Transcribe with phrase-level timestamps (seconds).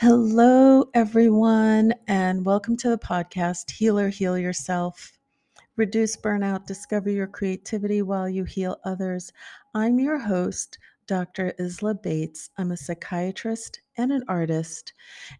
[0.00, 5.18] Hello, everyone, and welcome to the podcast Healer Heal Yourself.
[5.74, 9.32] Reduce burnout, discover your creativity while you heal others.
[9.74, 11.52] I'm your host, Dr.
[11.58, 12.48] Isla Bates.
[12.58, 14.92] I'm a psychiatrist and an artist,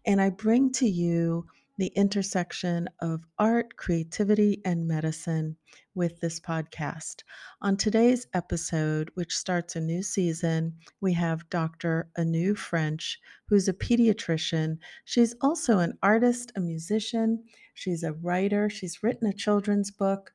[0.05, 1.45] and I bring to you
[1.77, 5.55] the intersection of art, creativity, and medicine
[5.99, 7.23] with this podcast.
[7.61, 12.09] On today's episode, which starts a new season, we have Dr.
[12.17, 14.77] Anu French, who's a pediatrician.
[15.03, 20.31] She's also an artist, a musician, she's a writer, she's written a children's book.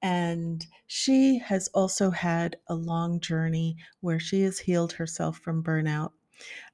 [0.00, 6.12] And she has also had a long journey where she has healed herself from burnout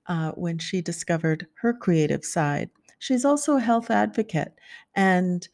[0.07, 2.69] uh, when she discovered her creative side.
[2.99, 4.53] She's also a health advocate.
[4.95, 5.49] And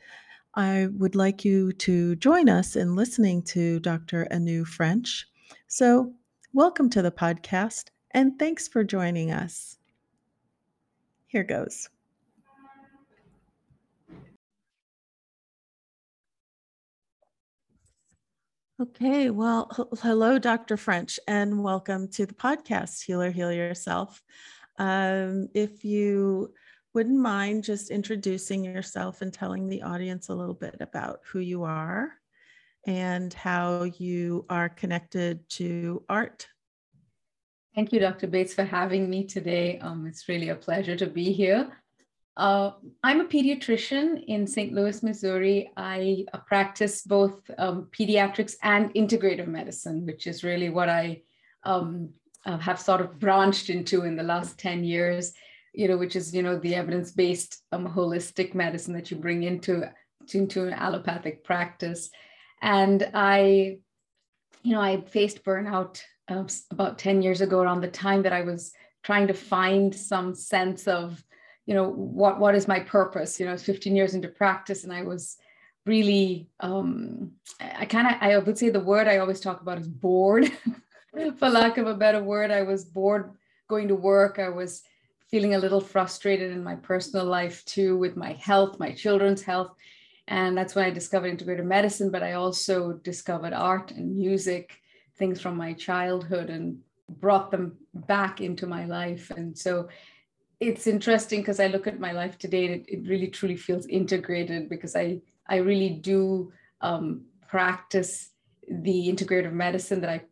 [0.55, 4.27] I would like you to join us in listening to Dr.
[4.33, 5.29] Anu French.
[5.69, 6.13] So,
[6.53, 9.79] welcome to the podcast and thanks for joining us.
[11.29, 11.89] Here goes.
[18.80, 20.77] Okay, well, hello, Dr.
[20.77, 24.23] French, and welcome to the podcast, Healer Heal Yourself.
[24.79, 26.52] Um, if you
[26.95, 31.63] wouldn't mind just introducing yourself and telling the audience a little bit about who you
[31.63, 32.13] are
[32.87, 36.49] and how you are connected to art.
[37.74, 38.27] Thank you, Dr.
[38.27, 39.79] Bates, for having me today.
[39.79, 41.71] Um, it's really a pleasure to be here.
[42.37, 42.73] Uh,
[43.05, 44.73] I'm a pediatrician in St.
[44.73, 45.71] Louis, Missouri.
[45.77, 51.23] I uh, practice both um, pediatrics and integrative medicine, which is really what I
[51.65, 52.11] um,
[52.46, 55.33] uh, have sort of branched into in the last 10 years
[55.73, 59.90] you know, which is, you know, the evidence-based um, holistic medicine that you bring into,
[60.32, 62.10] into an allopathic practice.
[62.60, 63.79] And I,
[64.62, 68.43] you know, I faced burnout um, about 10 years ago around the time that I
[68.43, 68.72] was
[69.03, 71.22] trying to find some sense of,
[71.66, 73.41] you know, what, what is my purpose?
[73.41, 75.37] You know, 15 years into practice and I was
[75.87, 79.89] really, um, I kind of, I would say the word I always talk about is
[79.89, 80.50] bored,
[81.37, 82.50] for lack of a better word.
[82.50, 83.33] I was bored
[83.69, 84.39] going to work.
[84.39, 84.83] I was
[85.31, 89.73] feeling a little frustrated in my personal life too with my health, my children's health.
[90.27, 94.79] And that's when I discovered integrative medicine, but I also discovered art and music,
[95.17, 99.31] things from my childhood, and brought them back into my life.
[99.31, 99.89] And so
[100.61, 104.69] it's interesting because I look at my life today, it, it really truly feels integrated
[104.69, 108.31] because I, I really do um, practice
[108.69, 110.23] the integrative medicine that I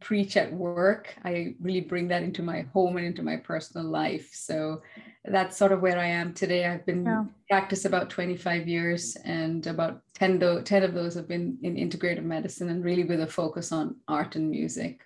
[0.00, 1.14] preach at work.
[1.24, 4.30] I really bring that into my home and into my personal life.
[4.32, 4.82] So
[5.24, 6.66] that's sort of where I am today.
[6.66, 7.24] I've been yeah.
[7.48, 12.24] practice about 25 years and about 10, do- 10 of those have been in integrative
[12.24, 15.00] medicine and really with a focus on art and music.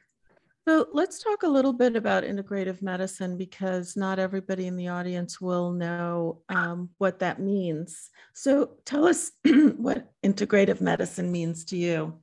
[0.68, 5.40] So let's talk a little bit about integrative medicine because not everybody in the audience
[5.40, 8.10] will know um, what that means.
[8.32, 12.22] So tell us what integrative medicine means to you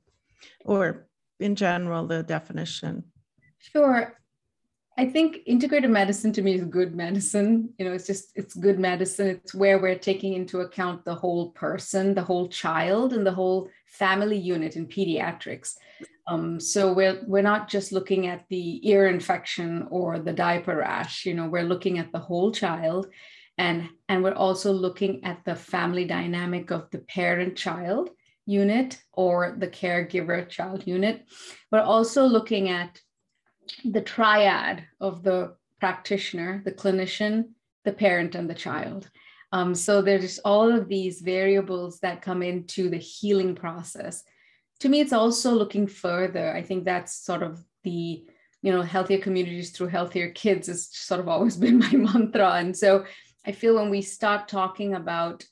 [0.64, 1.06] or
[1.40, 3.04] in general the definition?
[3.58, 4.16] Sure.
[4.98, 7.72] I think integrative medicine to me is good medicine.
[7.78, 9.28] You know, it's just it's good medicine.
[9.28, 13.70] It's where we're taking into account the whole person, the whole child, and the whole
[13.86, 15.76] family unit in pediatrics.
[16.26, 21.24] Um, so we're we're not just looking at the ear infection or the diaper rash.
[21.24, 23.06] You know, we're looking at the whole child,
[23.56, 28.10] and and we're also looking at the family dynamic of the parent child
[28.50, 31.24] unit or the caregiver child unit.
[31.70, 33.00] We're also looking at
[33.84, 37.50] the triad of the practitioner, the clinician,
[37.84, 39.08] the parent, and the child.
[39.52, 44.22] Um, so there's all of these variables that come into the healing process.
[44.80, 46.54] To me, it's also looking further.
[46.54, 48.24] I think that's sort of the
[48.62, 52.52] you know healthier communities through healthier kids has sort of always been my mantra.
[52.52, 53.04] And so
[53.46, 55.44] I feel when we start talking about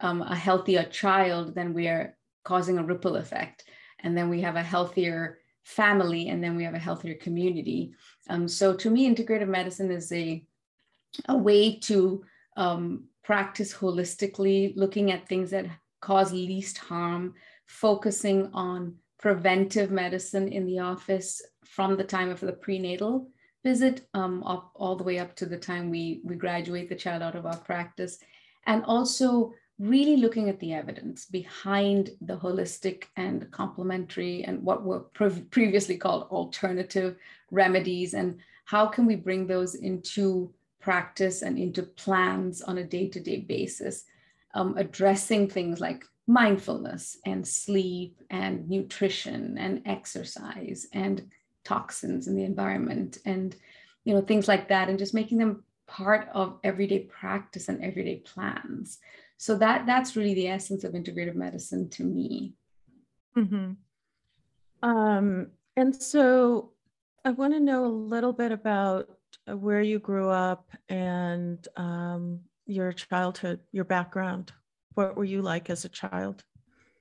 [0.00, 3.64] um, a healthier child, then we are causing a ripple effect.
[4.00, 7.92] And then we have a healthier family, and then we have a healthier community.
[8.28, 10.44] Um, so to me, integrative medicine is a,
[11.28, 12.24] a way to
[12.56, 15.66] um, practice holistically, looking at things that
[16.00, 17.34] cause least harm,
[17.66, 23.28] focusing on preventive medicine in the office from the time of the prenatal
[23.62, 27.22] visit um, up, all the way up to the time we, we graduate the child
[27.22, 28.18] out of our practice.
[28.66, 35.00] And also really looking at the evidence behind the holistic and complementary and what were
[35.00, 37.16] pre- previously called alternative
[37.50, 43.38] remedies and how can we bring those into practice and into plans on a day-to-day
[43.40, 44.04] basis
[44.54, 51.26] um, addressing things like mindfulness and sleep and nutrition and exercise and
[51.64, 53.56] toxins in the environment and
[54.04, 58.16] you know things like that and just making them part of everyday practice and everyday
[58.16, 58.98] plans.
[59.40, 62.52] So that that's really the essence of integrative medicine to me.
[63.34, 63.72] Mm-hmm.
[64.86, 65.46] Um,
[65.78, 66.72] and so
[67.24, 69.08] I want to know a little bit about
[69.48, 74.52] uh, where you grew up and um, your childhood, your background.
[74.92, 76.44] What were you like as a child?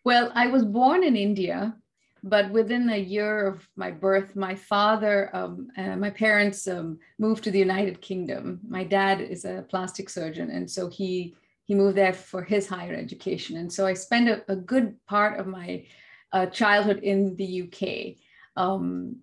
[0.05, 1.75] Well, I was born in India,
[2.23, 7.43] but within a year of my birth, my father, um, uh, my parents um, moved
[7.43, 8.61] to the United Kingdom.
[8.65, 11.35] My dad is a plastic surgeon, and so he
[11.69, 13.55] he moved there for his higher education.
[13.57, 15.85] And so I spent a, a good part of my
[16.33, 18.15] uh, childhood in the UK.
[18.55, 19.17] Um,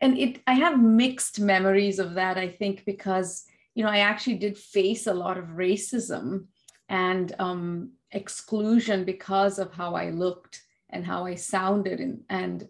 [0.00, 2.38] and it, I have mixed memories of that.
[2.38, 3.44] I think because
[3.76, 6.46] you know I actually did face a lot of racism
[6.88, 10.60] and um, exclusion because of how I looked
[10.90, 12.68] and how I sounded and and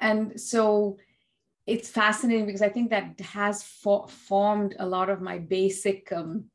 [0.00, 0.96] and so
[1.66, 6.46] it's fascinating because I think that has formed a lot of my basic um,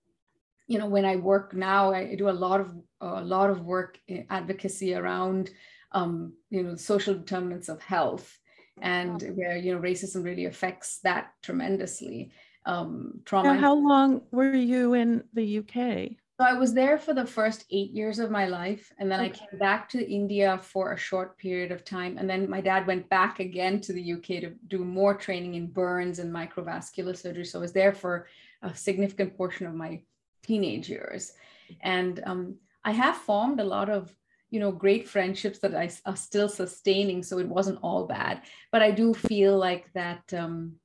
[0.67, 3.99] you know when I work now I do a lot of a lot of work
[4.29, 5.49] advocacy around
[5.91, 8.37] um, you know social determinants of health
[8.81, 12.31] and where you know racism really affects that tremendously
[12.65, 13.53] um, trauma.
[13.53, 16.17] Now, how long were you in the UK?
[16.39, 18.91] So I was there for the first eight years of my life.
[18.97, 19.29] And then okay.
[19.29, 22.17] I came back to India for a short period of time.
[22.17, 25.67] And then my dad went back again to the UK to do more training in
[25.67, 27.45] burns and microvascular surgery.
[27.45, 28.27] So I was there for
[28.63, 30.01] a significant portion of my
[30.43, 31.33] teenage years.
[31.81, 34.13] And um, I have formed a lot of
[34.49, 38.83] you know great friendships that I are still sustaining so it wasn't all bad but
[38.83, 40.75] I do feel like that um,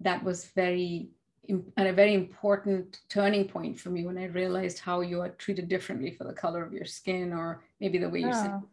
[0.00, 1.08] that was very
[1.48, 5.68] and a very important turning point for me when I realized how you are treated
[5.68, 8.50] differently for the color of your skin or maybe the way you sit.
[8.50, 8.64] How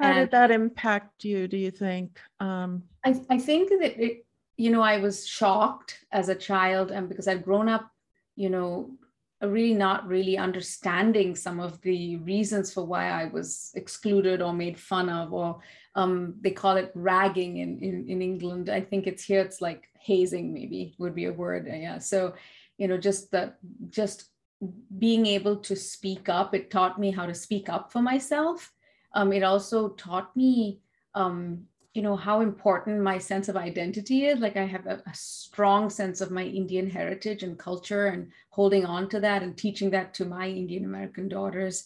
[0.00, 2.18] and did that impact you, do you think?
[2.40, 7.08] Um, I, I think that it, you know, I was shocked as a child and
[7.08, 7.90] because I've grown up,
[8.36, 8.90] you know,
[9.48, 14.78] really not really understanding some of the reasons for why I was excluded or made
[14.78, 15.60] fun of, or
[15.94, 18.68] um, they call it ragging in, in, in England.
[18.68, 22.34] I think it's here, it's like hazing maybe would be a word yeah so
[22.76, 23.56] you know just that
[23.88, 24.28] just
[24.98, 28.72] being able to speak up it taught me how to speak up for myself
[29.14, 30.80] um, it also taught me
[31.14, 31.64] um,
[31.94, 35.88] you know how important my sense of identity is like i have a, a, strong
[35.88, 40.12] sense of my indian heritage and culture and holding on to that and teaching that
[40.12, 41.84] to my indian american daughters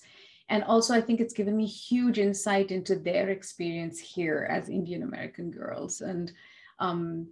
[0.48, 5.02] and also i think it's given me huge insight into their experience here as indian
[5.02, 6.32] american girls and
[6.80, 7.26] um,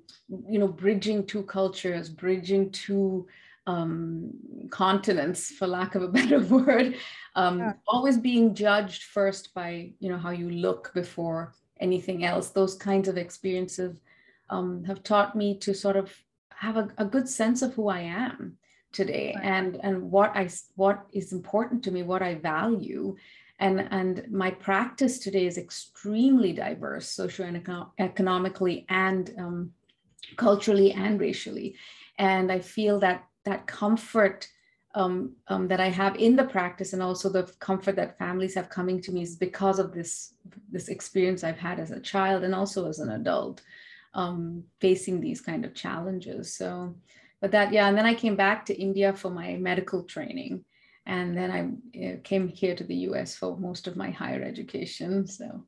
[0.49, 3.27] you know, bridging two cultures, bridging two
[3.67, 4.31] um,
[4.71, 6.97] continents, for lack of a better word,
[7.35, 7.73] um, yeah.
[7.87, 12.51] always being judged first by, you know, how you look before anything else.
[12.51, 14.01] Those kinds of experiences
[14.51, 16.13] um, have taught me to sort of
[16.51, 18.57] have a, a good sense of who I am
[18.93, 19.45] today right.
[19.45, 23.17] and and what I what is important to me, what I value,
[23.59, 29.73] and and my practice today is extremely diverse socioeconomically and um,
[30.37, 31.77] culturally and racially
[32.19, 34.49] and i feel that that comfort
[34.97, 38.71] um, um, that I have in the practice and also the comfort that families have
[38.71, 40.33] coming to me is because of this
[40.73, 43.61] this experience I've had as a child and also as an adult
[44.15, 46.55] um, facing these kind of challenges.
[46.55, 46.95] So,
[47.43, 50.65] but that yeah, and then I came back to India for my medical training,
[51.05, 55.27] and then I uh, came here to the US for most of my higher education.
[55.27, 55.63] So,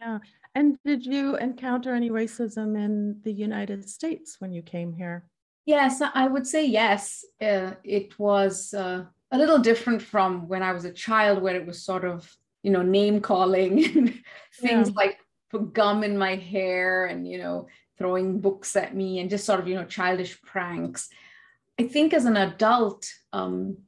[0.00, 0.18] yeah.
[0.54, 5.24] And did you encounter any racism in the United States when you came here?
[5.64, 7.24] Yes, I would say yes.
[7.40, 11.66] Uh, it was uh, a little different from when I was a child, where it
[11.66, 12.30] was sort of,
[12.62, 14.20] you know, name calling and
[14.60, 14.94] things yeah.
[14.94, 15.18] like
[15.50, 19.60] put gum in my hair and, you know, throwing books at me and just sort
[19.60, 21.08] of, you know, childish pranks.
[21.78, 23.78] I think as an adult, um,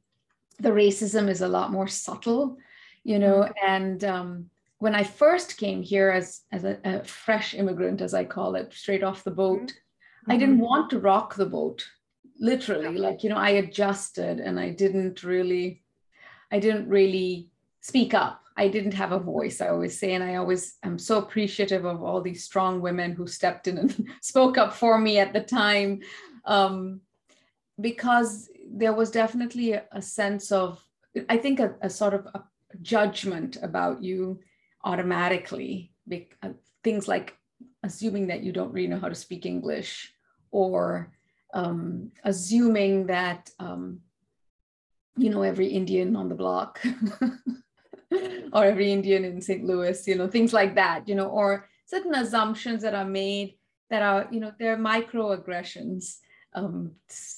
[0.59, 2.57] the racism is a lot more subtle,
[3.03, 3.65] you know, mm-hmm.
[3.65, 8.23] and um, when I first came here as, as a, a, fresh immigrant, as I
[8.23, 9.77] call it, straight off the boat, mm-hmm.
[10.27, 11.87] I didn't want to rock the boat,
[12.39, 12.97] literally.
[12.97, 15.83] Like, you know, I adjusted and I didn't really,
[16.51, 17.49] I didn't really
[17.81, 18.41] speak up.
[18.57, 20.13] I didn't have a voice, I always say.
[20.13, 24.07] And I always am so appreciative of all these strong women who stepped in and
[24.21, 26.01] spoke up for me at the time.
[26.45, 27.01] Um,
[27.79, 30.83] because there was definitely a, a sense of,
[31.29, 32.43] I think, a, a, sort of a
[32.81, 34.39] judgment about you
[34.83, 35.91] automatically.
[36.11, 36.49] Uh,
[36.83, 37.37] things like
[37.83, 40.14] assuming that you don't really know how to speak English
[40.55, 41.11] or
[41.53, 43.99] um, assuming that um,
[45.17, 46.81] you know every Indian on the block
[48.53, 49.63] or every Indian in St.
[49.65, 53.55] Louis, you know, things like that, you know, or certain assumptions that are made
[53.89, 56.17] that are, you know, they're microaggressions
[56.53, 56.91] um,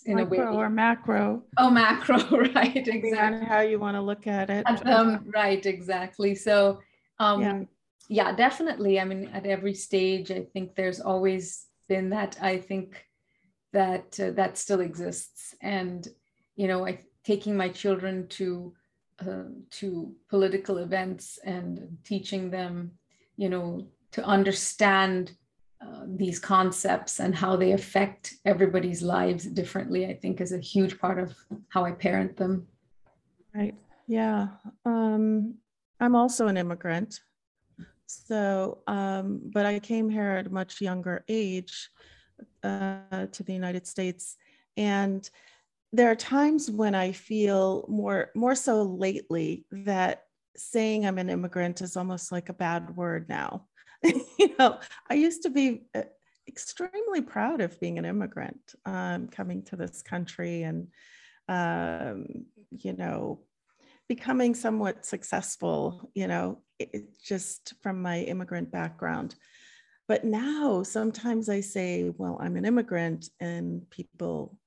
[0.06, 1.44] in Micro a way or macro.
[1.58, 2.18] Oh, macro,
[2.56, 2.88] right?
[2.88, 3.48] Exactly.
[3.48, 4.66] how you want to look at it.
[4.84, 6.36] Them, right, exactly.
[6.36, 6.80] So,
[7.20, 7.64] um, yeah.
[8.10, 9.00] yeah, definitely.
[9.00, 12.38] I mean, at every stage, I think there's always been that.
[12.42, 13.06] I think
[13.74, 16.08] that uh, that still exists, and
[16.56, 18.74] you know, I taking my children to
[19.20, 22.92] uh, to political events and teaching them,
[23.36, 25.32] you know, to understand
[25.82, 31.00] uh, these concepts and how they affect everybody's lives differently, I think is a huge
[31.00, 31.36] part of
[31.70, 32.68] how I parent them.
[33.54, 33.76] Right.
[34.08, 34.48] Yeah.
[34.86, 35.56] Um,
[36.00, 37.22] I'm also an immigrant.
[38.08, 41.90] So, um, but I came here at a much younger age
[42.64, 44.38] uh, to the United States.
[44.78, 45.30] And
[45.92, 50.24] there are times when I feel more, more so lately that
[50.56, 53.68] saying I'm an immigrant is almost like a bad word now.
[54.04, 56.04] you know, I used to be uh,
[56.48, 60.88] extremely proud of being an immigrant, um, coming to this country and,
[61.50, 62.26] um,
[62.72, 63.42] you know,
[64.08, 69.36] becoming somewhat successful, you know, it, just from my immigrant background.
[70.08, 74.58] But now sometimes I say, well, I'm an immigrant, and people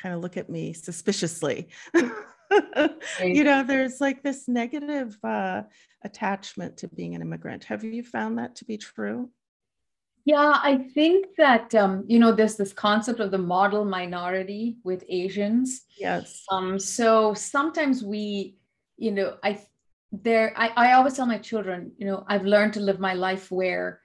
[0.00, 1.68] kind of look at me suspiciously.
[1.94, 5.62] you know, there's like this negative uh,
[6.04, 7.64] attachment to being an immigrant.
[7.64, 9.30] Have you found that to be true?
[10.24, 15.04] Yeah, I think that um, you know there's this concept of the model minority with
[15.08, 15.82] Asians.
[15.98, 16.44] Yes.
[16.50, 16.78] Um.
[16.78, 18.56] So sometimes we,
[18.96, 19.60] you know, I
[20.10, 23.50] there I, I always tell my children, you know, I've learned to live my life
[23.50, 24.00] where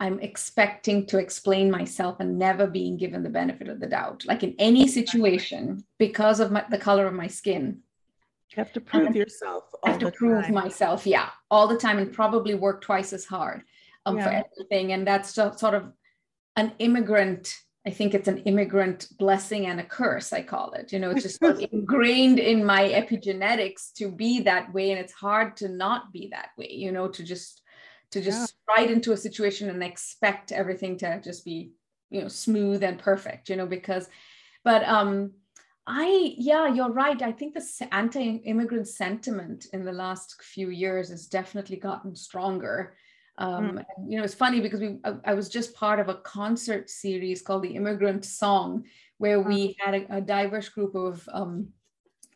[0.00, 4.24] I'm expecting to explain myself and never being given the benefit of the doubt.
[4.26, 7.82] Like in any situation, because of my, the color of my skin,
[8.50, 9.64] you have to prove and yourself.
[9.84, 10.54] I have to prove time.
[10.54, 13.62] myself, yeah, all the time, and probably work twice as hard
[14.04, 14.24] um, yeah.
[14.24, 14.92] for everything.
[14.92, 15.92] And that's sort of
[16.56, 17.54] an immigrant.
[17.84, 20.32] I think it's an immigrant blessing and a curse.
[20.32, 20.92] I call it.
[20.92, 25.56] You know, it's just ingrained in my epigenetics to be that way, and it's hard
[25.58, 26.70] to not be that way.
[26.70, 27.62] You know, to just
[28.12, 28.74] to just yeah.
[28.76, 31.72] ride into a situation and expect everything to just be
[32.10, 33.48] you know smooth and perfect.
[33.48, 34.08] You know, because,
[34.62, 35.32] but um
[35.86, 37.20] I, yeah, you're right.
[37.20, 42.94] I think the anti immigrant sentiment in the last few years has definitely gotten stronger.
[43.38, 43.84] Um, mm.
[43.96, 46.90] and, you know, it's funny because we, I, I, was just part of a concert
[46.90, 48.84] series called the Immigrant Song,
[49.18, 49.74] where we mm.
[49.78, 51.68] had a, a, diverse group of um,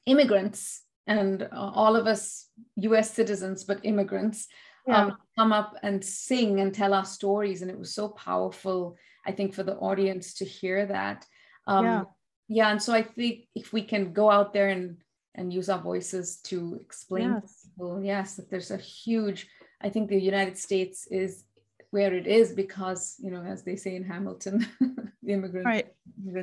[0.06, 4.48] immigrants and uh, all of us US citizens, but immigrants,
[4.86, 5.04] yeah.
[5.06, 7.60] um, come up and sing and tell our stories.
[7.60, 11.26] And it was so powerful, I think, for the audience to hear that.
[11.66, 12.02] Um, yeah
[12.48, 14.96] yeah and so i think if we can go out there and
[15.34, 17.60] and use our voices to explain yes.
[17.62, 19.48] to people yes that there's a huge
[19.83, 21.45] i think the united states is
[21.90, 24.66] where it is because you know as they say in hamilton
[25.23, 25.92] the immigrant right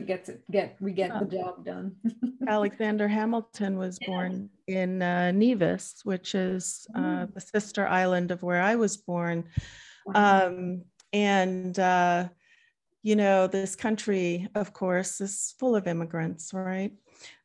[0.06, 1.96] gets it get we get the job done
[2.48, 4.08] alexander hamilton was yes.
[4.08, 7.34] born in uh, nevis which is uh, mm.
[7.34, 9.44] the sister island of where i was born
[10.06, 10.48] wow.
[10.48, 12.28] um, and uh,
[13.04, 16.94] you know, this country, of course, is full of immigrants, right?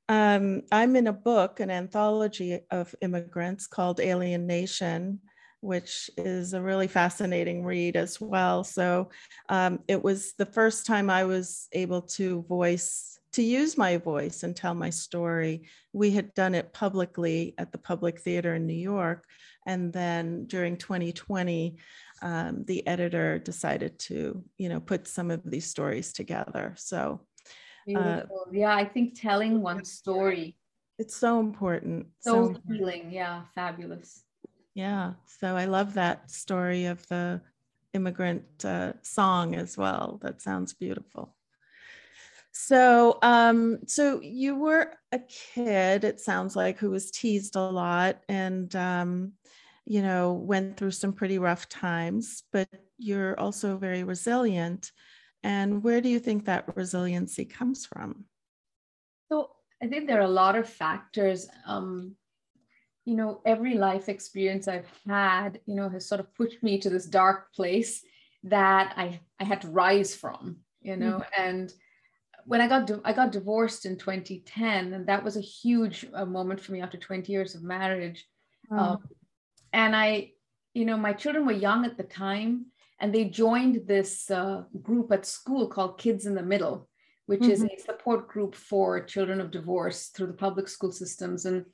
[0.09, 5.21] Um, I'm in a book, an anthology of immigrants called Alien Nation,
[5.61, 8.63] which is a really fascinating read as well.
[8.65, 9.11] So
[9.49, 14.43] um, it was the first time I was able to voice, to use my voice
[14.43, 15.69] and tell my story.
[15.93, 19.25] We had done it publicly at the Public Theater in New York.
[19.67, 21.77] And then during 2020,
[22.23, 26.75] um, the editor decided to, you know, put some of these stories together.
[26.79, 27.27] So,
[27.95, 28.23] uh,
[28.53, 30.57] yeah, I think telling one story.
[30.99, 32.09] It's so important.
[32.21, 33.11] So, so healing.
[33.13, 34.25] Yeah, fabulous.
[34.79, 35.15] Yeah.
[35.41, 37.41] So I love that story of the
[37.95, 40.21] immigrant uh, song as well.
[40.23, 41.35] That sounds beautiful.
[42.53, 48.23] So, um, so you were a kid, it sounds like, who was teased a lot,
[48.29, 49.33] and um,
[49.85, 52.69] you know, went through some pretty rough times, but
[52.99, 54.93] you're also very resilient.
[55.43, 58.27] And where do you think that resiliency comes from?
[59.29, 59.51] So
[59.83, 61.49] I think there are a lot of factors.
[61.67, 62.15] Um,
[63.09, 66.91] you know, every life experience I've had, you know, has sort of pushed me to
[66.91, 68.03] this dark place
[68.45, 70.59] that I I had to rise from.
[70.83, 71.43] You know, mm-hmm.
[71.43, 71.73] and
[72.45, 76.61] when I got I got divorced in 2010, and that was a huge uh, moment
[76.61, 78.27] for me after 20 years of marriage.
[78.71, 78.99] Um,
[79.73, 80.33] and I,
[80.75, 82.67] you know, my children were young at the time,
[83.01, 86.91] and they joined this uh, group at school called Kids in the Middle,
[87.25, 87.53] which mm-hmm.
[87.53, 91.47] is a support group for children of divorce through the public school systems.
[91.47, 91.65] And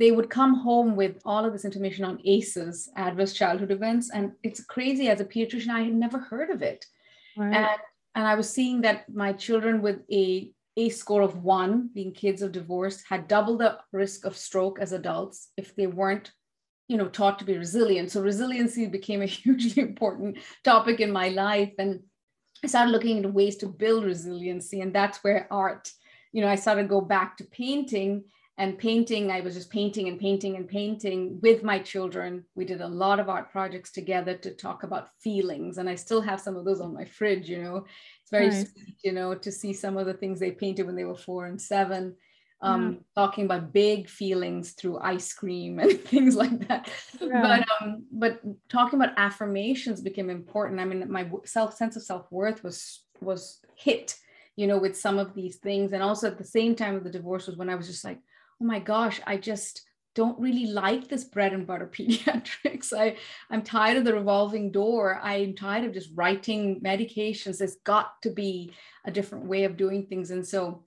[0.00, 4.10] they would come home with all of this information on ACEs, adverse childhood events.
[4.10, 6.86] And it's crazy as a pediatrician, I had never heard of it.
[7.36, 7.54] Right.
[7.54, 7.80] And,
[8.14, 12.40] and I was seeing that my children with a ACE score of one, being kids
[12.40, 16.32] of divorce, had double the risk of stroke as adults if they weren't,
[16.88, 18.10] you know, taught to be resilient.
[18.10, 21.74] So resiliency became a hugely important topic in my life.
[21.78, 22.00] And
[22.64, 24.80] I started looking into ways to build resiliency.
[24.80, 25.92] And that's where art,
[26.32, 28.24] you know, I started to go back to painting
[28.60, 32.82] and painting i was just painting and painting and painting with my children we did
[32.82, 36.56] a lot of art projects together to talk about feelings and i still have some
[36.56, 37.86] of those on my fridge you know
[38.20, 38.70] it's very nice.
[38.70, 41.46] sweet you know to see some of the things they painted when they were four
[41.46, 42.14] and seven
[42.62, 42.98] um, yeah.
[43.22, 47.40] talking about big feelings through ice cream and things like that yeah.
[47.40, 52.62] but um, but talking about affirmations became important i mean my self sense of self-worth
[52.62, 54.16] was was hit
[54.56, 57.16] you know with some of these things and also at the same time of the
[57.18, 58.20] divorce was when i was just like
[58.60, 59.82] oh my gosh, I just
[60.14, 62.92] don't really like this bread and butter pediatrics.
[62.96, 63.16] I,
[63.50, 65.20] I'm tired of the revolving door.
[65.22, 67.58] I'm tired of just writing medications.
[67.58, 68.72] There's got to be
[69.04, 70.30] a different way of doing things.
[70.30, 70.84] And so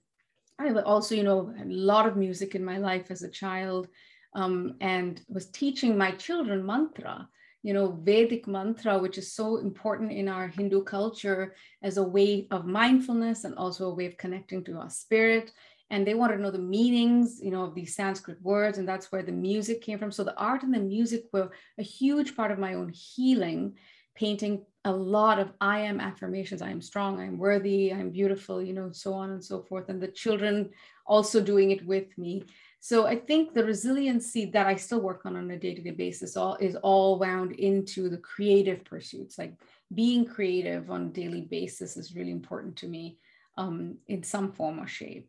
[0.58, 3.88] I also, you know, a lot of music in my life as a child
[4.34, 7.28] um, and was teaching my children mantra,
[7.62, 12.46] you know, Vedic mantra, which is so important in our Hindu culture as a way
[12.50, 15.50] of mindfulness and also a way of connecting to our spirit
[15.90, 19.12] and they wanted to know the meanings you know of these sanskrit words and that's
[19.12, 20.12] where the music came from.
[20.12, 23.74] So the art and the music were a huge part of my own healing
[24.14, 28.72] painting a lot of i am affirmations i am strong i'm worthy i'm beautiful you
[28.72, 30.70] know so on and so forth and the children
[31.06, 32.44] also doing it with me.
[32.80, 36.56] So i think the resiliency that i still work on on a day-to-day basis all
[36.56, 39.38] is all wound into the creative pursuits.
[39.38, 39.54] Like
[39.94, 43.18] being creative on a daily basis is really important to me
[43.56, 45.28] um, in some form or shape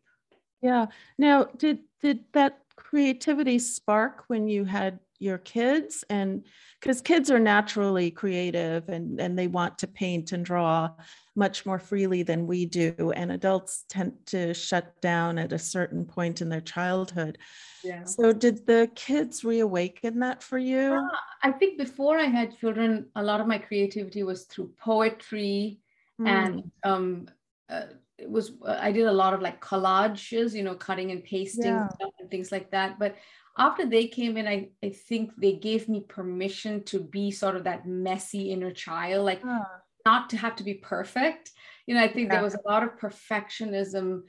[0.66, 0.86] yeah.
[1.16, 6.44] Now, did did that creativity spark when you had your kids and
[6.78, 10.90] because kids are naturally creative and and they want to paint and draw
[11.34, 16.04] much more freely than we do and adults tend to shut down at a certain
[16.04, 17.38] point in their childhood
[17.82, 18.04] yeah.
[18.04, 21.08] so did the kids reawaken that for you yeah,
[21.42, 25.80] i think before i had children a lot of my creativity was through poetry
[26.20, 26.28] mm.
[26.28, 27.26] and um,
[27.70, 27.86] uh,
[28.18, 31.66] it was uh, I did a lot of like collages, you know, cutting and pasting
[31.66, 31.88] yeah.
[32.18, 32.98] and things like that.
[32.98, 33.16] But
[33.58, 37.64] after they came in, I, I think they gave me permission to be sort of
[37.64, 39.64] that messy inner child, like huh.
[40.04, 41.50] not to have to be perfect.
[41.86, 42.36] You know, I think yeah.
[42.36, 44.22] there was a lot of perfectionism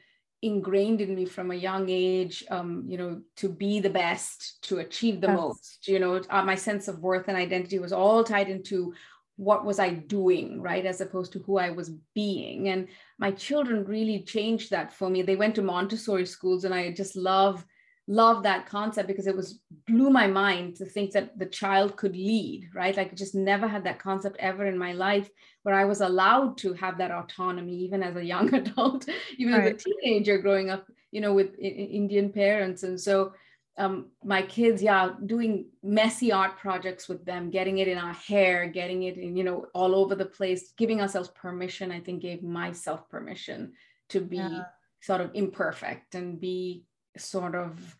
[0.43, 4.77] ingrained in me from a young age um, you know to be the best to
[4.77, 5.35] achieve the yes.
[5.35, 8.93] most you know uh, my sense of worth and identity was all tied into
[9.37, 10.85] what was I doing, right?
[10.85, 12.69] As opposed to who I was being.
[12.69, 12.87] And
[13.19, 15.21] my children really changed that for me.
[15.21, 17.65] They went to Montessori schools and I just love,
[18.07, 22.15] love that concept because it was blew my mind to think that the child could
[22.15, 22.95] lead, right?
[22.95, 25.29] Like I just never had that concept ever in my life
[25.63, 29.75] where I was allowed to have that autonomy, even as a young adult, even right.
[29.75, 32.83] as a teenager growing up, you know, with Indian parents.
[32.83, 33.33] And so
[33.77, 38.67] um, my kids, yeah, doing messy art projects with them, getting it in our hair,
[38.67, 42.41] getting it in, you know, all over the place, giving ourselves permission, I think gave
[42.41, 43.73] myself permission
[44.09, 44.63] to be yeah.
[45.01, 46.85] sort of imperfect and be
[47.17, 47.95] sort of,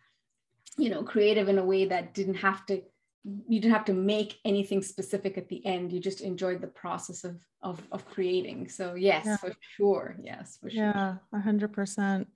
[0.76, 2.82] you know, creative in a way that didn't have to,
[3.24, 5.92] you didn't have to make anything specific at the end.
[5.92, 8.68] You just enjoyed the process of, of, of creating.
[8.68, 9.36] So yes, yeah.
[9.36, 10.16] for sure.
[10.20, 10.78] Yes, for sure.
[10.78, 12.26] Yeah, a hundred percent.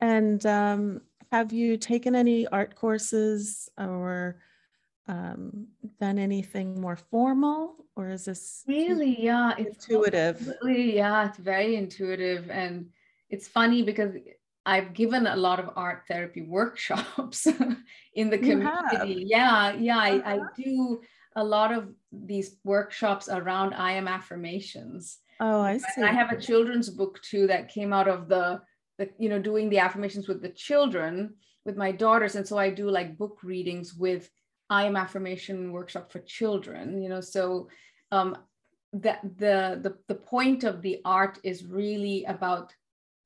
[0.00, 1.00] And um,
[1.34, 4.36] have you taken any art courses or
[5.08, 5.66] um,
[6.00, 10.36] done anything more formal, or is this really, yeah, it's intuitive?
[10.62, 12.86] It's yeah, it's very intuitive, and
[13.30, 14.12] it's funny because
[14.64, 17.48] I've given a lot of art therapy workshops
[18.14, 19.26] in the community.
[19.26, 20.22] Yeah, yeah, uh-huh.
[20.24, 20.48] I, I uh-huh.
[20.56, 21.00] do
[21.34, 25.18] a lot of these workshops around I am affirmations.
[25.40, 26.02] Oh, I see.
[26.02, 28.60] I have a children's book too that came out of the
[28.98, 32.34] the you know doing the affirmations with the children with my daughters.
[32.36, 34.30] And so i do like book readings with
[34.70, 37.20] i am affirmation workshop for children you know?
[37.20, 37.68] So
[38.12, 38.36] um
[38.92, 42.74] that the the the point of the art is really about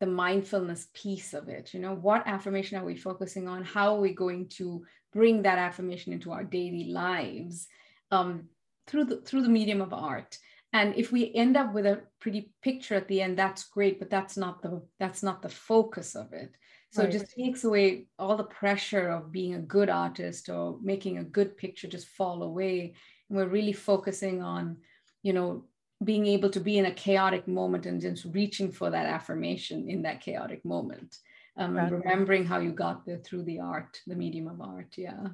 [0.00, 1.94] the mindfulness piece of it you know?
[1.94, 3.64] What affirmation are we focusing on?
[3.64, 7.66] How are we going to bring that affirmation into our daily lives
[8.10, 8.48] um,
[8.86, 10.38] through the through the medium of art
[10.72, 14.10] and if we end up with a pretty picture at the end that's great but
[14.10, 16.52] that's not the that's not the focus of it.
[16.90, 17.14] So right.
[17.14, 21.24] it just takes away all the pressure of being a good artist or making a
[21.24, 22.94] good picture just fall away.
[23.28, 24.78] And we're really focusing on
[25.22, 25.64] you know
[26.04, 30.02] being able to be in a chaotic moment and just reaching for that affirmation in
[30.02, 31.16] that chaotic moment
[31.56, 34.94] um, and remembering how you got there through the art the medium of art.
[34.96, 35.28] Yeah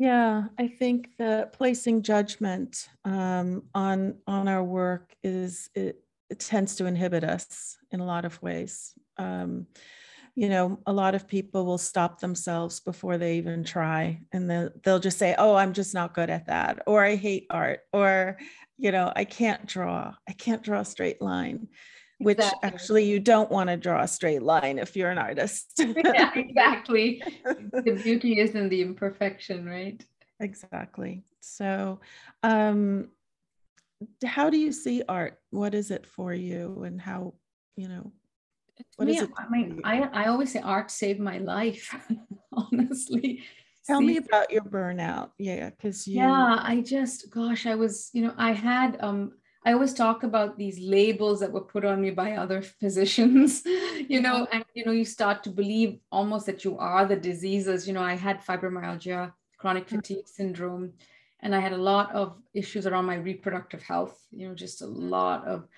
[0.00, 6.76] yeah, I think that placing judgment um, on on our work is it, it, tends
[6.76, 8.94] to inhibit us in a lot of ways.
[9.18, 9.66] Um,
[10.34, 14.22] you know, a lot of people will stop themselves before they even try.
[14.32, 16.82] And they'll, they'll just say, oh, I'm just not good at that.
[16.86, 17.80] Or I hate art.
[17.92, 18.38] Or,
[18.78, 20.14] you know, I can't draw.
[20.26, 21.68] I can't draw a straight line,
[22.20, 22.68] which exactly.
[22.68, 25.72] actually you don't want to draw a straight line if you're an artist.
[25.78, 27.22] yeah, exactly.
[27.44, 30.04] the beauty is in the imperfection, right?
[30.38, 31.24] Exactly.
[31.40, 32.00] So,
[32.42, 33.08] um,
[34.24, 35.38] how do you see art?
[35.50, 37.34] What is it for you, and how
[37.76, 38.12] you know?
[38.96, 39.30] What me, is it?
[39.36, 41.94] I mean, I I always say art saved my life.
[42.52, 43.42] honestly.
[43.86, 45.30] Tell See, me about your burnout.
[45.38, 46.20] Yeah, because you.
[46.20, 49.32] Yeah, I just, gosh, I was, you know, I had um
[49.64, 53.62] I always talk about these labels that were put on me by other physicians,
[54.08, 57.86] you know, and you know, you start to believe almost that you are the diseases.
[57.86, 59.96] You know, I had fibromyalgia, chronic mm.
[59.96, 60.92] fatigue syndrome,
[61.40, 64.86] and I had a lot of issues around my reproductive health, you know, just a
[64.86, 65.68] lot of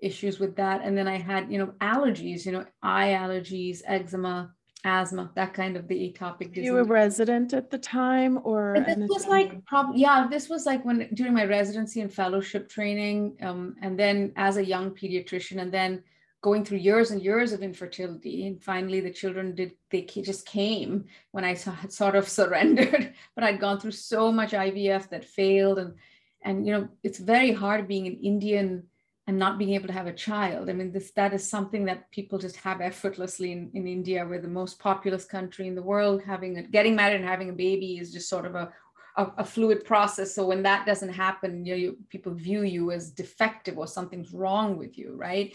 [0.00, 0.82] issues with that.
[0.84, 4.52] And then I had, you know, allergies, you know, eye allergies, eczema,
[4.84, 6.64] asthma, that kind of the atopic disease.
[6.64, 10.66] You were resident at the time or but this was like probably yeah, this was
[10.66, 15.60] like when during my residency and fellowship training, um, and then as a young pediatrician,
[15.60, 16.02] and then
[16.42, 21.04] going through years and years of infertility and finally the children did they just came
[21.30, 25.78] when i had sort of surrendered but i'd gone through so much ivf that failed
[25.78, 25.94] and
[26.42, 28.82] and you know it's very hard being an indian
[29.26, 32.10] and not being able to have a child i mean this that is something that
[32.10, 36.22] people just have effortlessly in, in india we're the most populous country in the world
[36.22, 38.72] having a, getting married and having a baby is just sort of a
[39.16, 40.34] a, a, fluid process.
[40.34, 44.32] So when that doesn't happen, you know, you, people view you as defective or something's
[44.32, 45.52] wrong with you, right?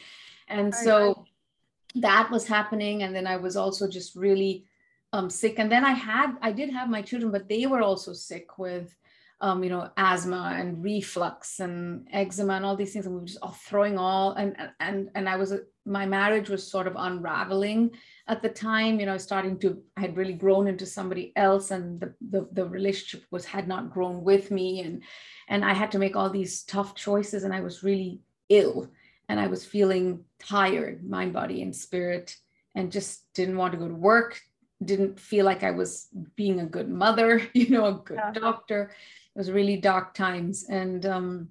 [0.48, 1.26] And so
[1.96, 3.04] that was happening.
[3.04, 4.66] And then I was also just really
[5.14, 5.60] um, sick.
[5.60, 8.96] And then I had, I did have my children, but they were also sick with,
[9.40, 13.06] um, you know, asthma and reflux and eczema and all these things.
[13.06, 15.54] And we were just all throwing all, and, and, and I was,
[15.86, 17.92] my marriage was sort of unraveling
[18.28, 22.00] at the time, you know, starting to, I had really grown into somebody else and
[22.00, 24.82] the, the, the relationship was, had not grown with me.
[24.82, 25.04] And,
[25.48, 28.90] and I had to make all these tough choices and I was really ill
[29.30, 32.36] and I was feeling tired, mind, body, and spirit,
[32.76, 34.40] and just didn't want to go to work.
[34.84, 38.32] Didn't feel like I was being a good mother, you know, a good yeah.
[38.32, 38.92] doctor.
[39.38, 41.50] It was really dark times, and um,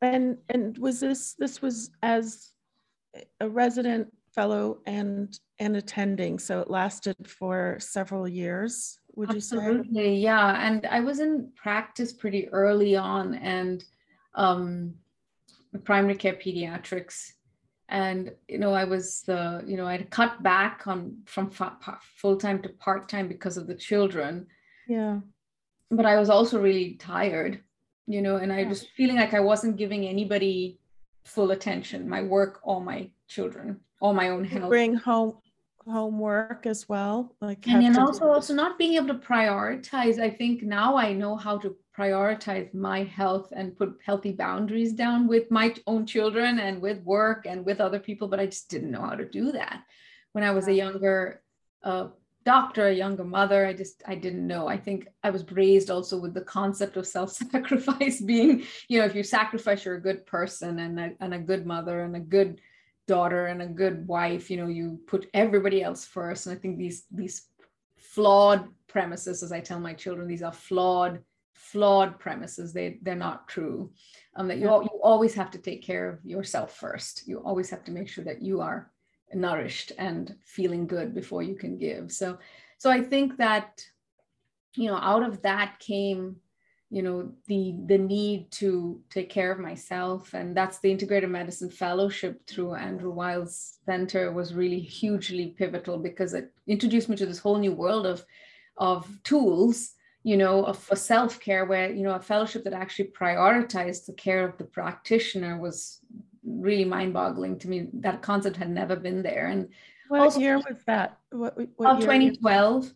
[0.00, 2.52] and and was this this was as
[3.38, 8.98] a resident fellow and and attending, so it lasted for several years.
[9.14, 10.14] Would Absolutely, you say?
[10.14, 10.66] yeah.
[10.66, 13.84] And I was in practice pretty early on, and
[14.34, 14.94] um,
[15.84, 17.32] primary care pediatrics
[17.90, 21.50] and you know i was uh, you know i'd cut back on from
[22.16, 24.46] full-time to part-time because of the children
[24.88, 25.18] yeah
[25.90, 27.60] but i was also really tired
[28.06, 28.68] you know and i yeah.
[28.68, 30.78] just feeling like i wasn't giving anybody
[31.24, 34.68] full attention my work all my children all my own health.
[34.68, 35.36] Bring home
[35.86, 40.62] homework as well like and, and also also not being able to prioritize i think
[40.62, 45.74] now i know how to prioritize my health and put healthy boundaries down with my
[45.86, 49.14] own children and with work and with other people but i just didn't know how
[49.14, 49.82] to do that.
[50.32, 51.42] When i was a younger
[51.82, 52.08] uh,
[52.48, 53.66] doctor a younger mother.
[53.66, 54.66] I just i didn't know.
[54.68, 59.14] I think i was raised also with the concept of self-sacrifice being you know if
[59.14, 62.50] you sacrifice you're a good person and a, and a good mother and a good
[63.06, 66.46] daughter and a good wife you know you put everybody else first.
[66.46, 67.36] And i think these these
[68.14, 68.62] flawed
[68.94, 71.14] premises as i tell my children these are flawed
[71.72, 72.72] flawed premises.
[72.72, 73.90] They they're not true.
[74.36, 77.26] Um, that you, you always have to take care of yourself first.
[77.26, 78.90] You always have to make sure that you are
[79.34, 82.12] nourished and feeling good before you can give.
[82.12, 82.38] So
[82.78, 83.84] so i think that
[84.76, 86.36] you know out of that came
[86.90, 90.32] you know the the need to take care of myself.
[90.32, 96.32] And that's the integrated medicine fellowship through andrew weil's center was really hugely pivotal because
[96.32, 98.24] it introduced me to this whole new world of
[98.78, 104.04] of tools you know, for self care, where, you know, a fellowship that actually prioritized
[104.04, 106.00] the care of the practitioner was
[106.48, 107.88] really mind boggling to me.
[107.94, 109.46] That concept had never been there.
[109.46, 109.68] And
[110.08, 111.18] what also, year was that?
[111.30, 112.92] What, what 2012.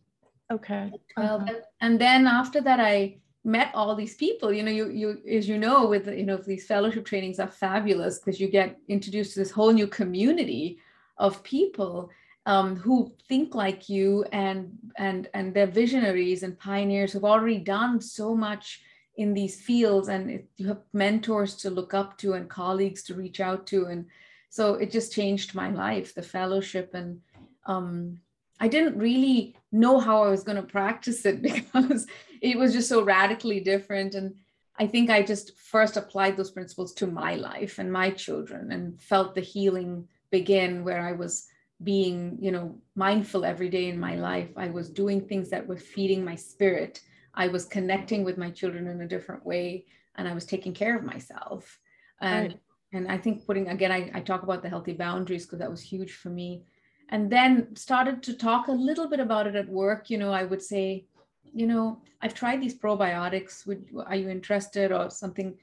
[0.50, 0.92] Okay.
[1.14, 1.42] 12.
[1.42, 1.54] Uh-huh.
[1.80, 5.58] And then after that, I met all these people you know you you as you
[5.58, 9.50] know with you know these fellowship trainings are fabulous because you get introduced to this
[9.50, 10.78] whole new community
[11.18, 12.08] of people
[12.46, 18.00] um, who think like you and and and they're visionaries and pioneers who've already done
[18.00, 18.82] so much
[19.16, 23.14] in these fields and it, you have mentors to look up to and colleagues to
[23.14, 24.06] reach out to and
[24.48, 27.20] so it just changed my life the fellowship and
[27.66, 28.18] um,
[28.60, 32.06] i didn't really know how i was going to practice it because
[32.40, 34.34] it was just so radically different and
[34.78, 39.00] i think i just first applied those principles to my life and my children and
[39.00, 41.48] felt the healing begin where i was
[41.82, 44.50] being you know mindful every day in my life.
[44.56, 47.00] I was doing things that were feeding my spirit
[47.34, 49.84] i was connecting with my children in a different way
[50.16, 51.78] and i was taking care of myself.
[52.20, 52.60] And right.
[52.92, 55.82] and i think putting again I, I talk about the healthy boundaries because that was
[55.82, 56.64] huge for me.
[57.08, 60.08] And then started to talk a little bit about it at work.
[60.10, 61.06] You know i would say
[61.54, 63.66] you know i've tried these probiotics.
[63.66, 64.92] Would are you interested?
[64.92, 65.56] or something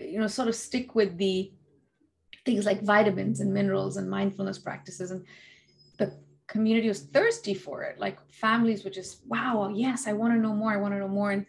[0.00, 1.52] you know sort of stick with the
[2.44, 5.10] things like vitamins and minerals and mindfulness practices.
[5.10, 5.24] And
[5.98, 6.12] the
[6.46, 10.52] community was thirsty for it like families were just wow yes i want to know
[10.52, 11.30] more i want to know more.
[11.30, 11.46] And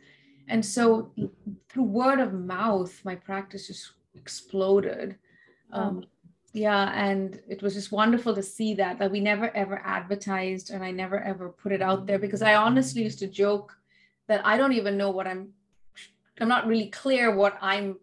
[0.48, 1.12] and so
[1.70, 5.18] through word of mouth my practice just exploded.
[5.72, 6.06] Um,
[6.56, 10.86] yeah and it was just wonderful to see that that we never ever advertised and
[10.86, 13.78] i never ever put it out there because i honestly used to joke
[14.28, 15.50] that i don't even know what i'm
[16.40, 17.98] i'm not really clear what i'm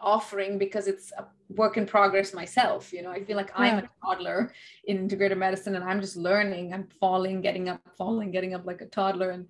[0.00, 3.10] offering because it's a work in progress myself you know?
[3.10, 3.64] I feel like yeah.
[3.64, 4.52] i'm a toddler
[4.84, 8.80] in integrative medicine and i'm just learning i'm falling getting up falling getting up like
[8.80, 9.30] a toddler.
[9.30, 9.46] And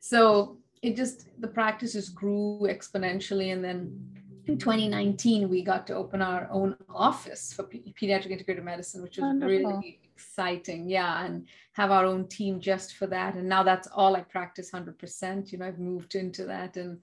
[0.00, 3.52] so it just the practices grew exponentially.
[3.52, 3.78] And then
[4.46, 9.24] in 2019 we got to open our own office for pediatric integrative medicine which was
[9.24, 9.48] Wonderful.
[9.48, 10.88] really exciting.
[10.88, 13.34] Yeah and have our own team just for that.
[13.34, 15.66] And now that's all i practice 100% you know?
[15.66, 16.98] I've moved into that and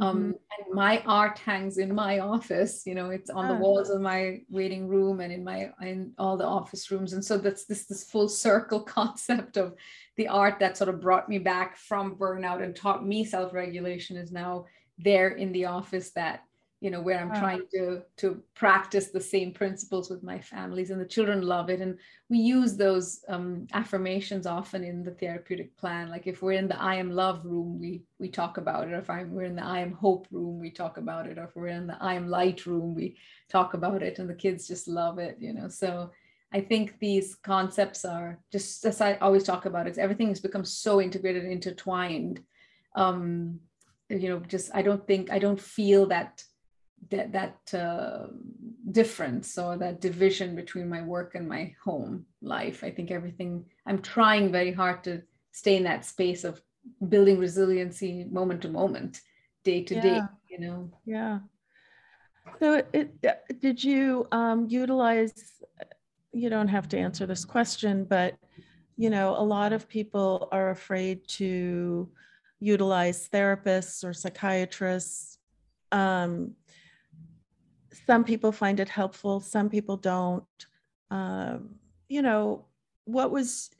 [0.00, 0.26] um, mm-hmm.
[0.30, 4.40] and my art hangs in my office you know it's on the walls of my
[4.48, 8.04] waiting room and in my in all the office rooms and so that's this this
[8.04, 9.74] full circle concept of
[10.16, 14.32] the art that sort of brought me back from burnout and taught me self-regulation is
[14.32, 14.64] now
[14.98, 16.42] there in the office that
[16.84, 17.40] you know where i'm wow.
[17.40, 21.80] trying to to practice the same principles with my families and the children love it.
[21.80, 26.10] And we use those um, affirmations often in the therapeutic plan.
[26.10, 28.92] Like if we're in the i am love room we we talk about it.
[28.92, 31.38] Or if I'm, we're in the i am hope room we talk about it.
[31.38, 33.16] Or if we're in the i am light room we
[33.48, 34.18] talk about it.
[34.18, 35.68] And the kids just love it you know.
[35.68, 36.10] So
[36.52, 40.64] I think these concepts are just as I always talk about it, everything has become
[40.64, 42.40] so integrated, intertwined.
[42.94, 43.60] Um,
[44.08, 46.44] you know, just I don't think I don't feel that
[47.10, 48.26] that that uh,
[48.90, 52.84] difference or that division between my work and my home life.
[52.84, 56.60] I think everything I'm trying very hard to stay in that space of
[57.08, 59.20] building resiliency moment to moment,
[59.64, 60.02] day to yeah.
[60.02, 60.20] day.
[60.50, 60.90] You know.
[61.04, 61.38] Yeah.
[62.60, 65.32] So, it, did you um, utilize?
[66.32, 68.34] You don't have to answer this question, but
[68.96, 72.08] you know, a lot of people are afraid to
[72.60, 75.38] utilize therapists or psychiatrists.
[75.92, 76.52] Um,
[78.06, 80.44] some people find it helpful, some people don't.
[81.10, 81.76] Um,
[82.08, 82.66] you know,
[83.04, 83.70] what was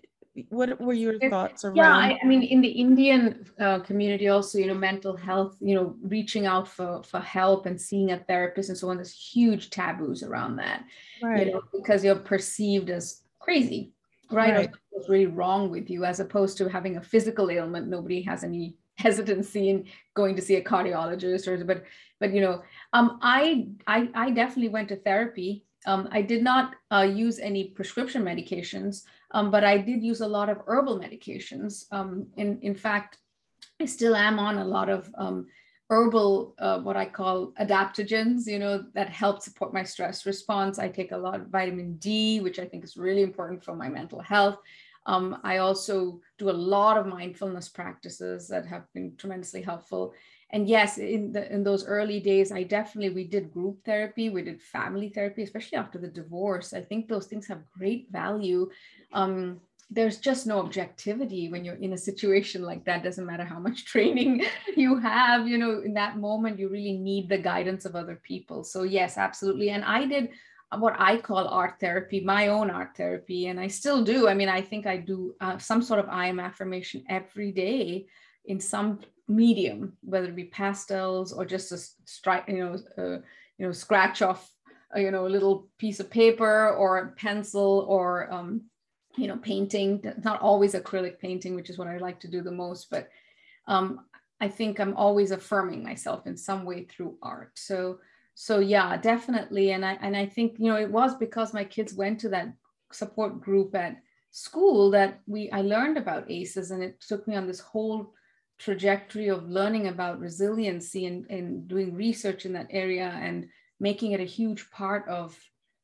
[0.49, 1.77] what were your thoughts around?
[1.77, 5.75] Yeah, I, I mean, in the Indian uh, community, also, you know, mental health, you
[5.77, 8.97] know, reaching out for for help and seeing a therapist and so on.
[8.97, 10.85] There's huge taboos around that,
[11.23, 11.47] right?
[11.47, 13.93] You know, because you're perceived as crazy,
[14.31, 14.55] right?
[14.55, 14.69] right.
[14.69, 17.89] Or what's really wrong with you, as opposed to having a physical ailment.
[17.89, 21.85] Nobody has any hesitancy in going to see a cardiologist or but
[22.21, 26.75] but you know um i i, I definitely went to therapy um, I did not
[26.91, 31.85] uh, use any prescription medications, um, but I did use a lot of herbal medications.
[31.93, 33.19] Um, in, in fact,
[33.81, 35.47] I still am on a lot of um,
[35.91, 40.79] herbal, uh, what I call adaptogens, you know, that help support my stress response.
[40.79, 43.89] I take a lot of vitamin D, which I think is really important for my
[43.89, 44.59] mental health.
[45.07, 50.15] Um, I also do a lot of mindfulness practices that have been tremendously helpful.
[50.51, 54.43] And yes, in the in those early days, I definitely we did group therapy, we
[54.43, 56.73] did family therapy, especially after the divorce.
[56.73, 58.71] I think those things have great value.
[59.13, 63.59] Um, there's just no objectivity when you're in a situation like that doesn't matter how
[63.59, 64.45] much training
[64.77, 68.65] you have you know in that moment you really need the guidance of other people
[68.65, 70.31] so yes absolutely and i did
[70.79, 74.29] what I call art therapy, my own art therapy, and I still do.
[74.29, 78.07] I mean, I think I do uh, some sort of I am affirmation every day
[78.45, 83.19] in some medium, whether it be pastels or just a you know, uh,
[83.59, 84.51] you know, scratch off,
[84.95, 88.63] uh, you know, a little piece of paper or a pencil or, um,
[89.17, 90.03] you know, painting.
[90.23, 93.09] Not always acrylic painting, which is what I like to do the most, but
[93.67, 94.01] um,
[94.41, 97.53] I think I'm always affirming myself in some way through art.
[97.55, 97.99] So
[98.35, 101.95] so yeah definitely and i and i think you know it was because my kids
[101.95, 102.53] went to that
[102.93, 103.97] support group at
[104.31, 108.13] school that we i learned about aces and it took me on this whole
[108.59, 113.49] trajectory of learning about resiliency and, and doing research in that area and
[113.81, 115.39] making it a huge part of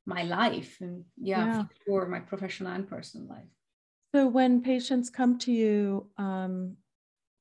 [0.06, 1.64] my life and yeah, yeah.
[1.86, 3.50] for my professional and personal life
[4.14, 6.76] so when patients come to you um,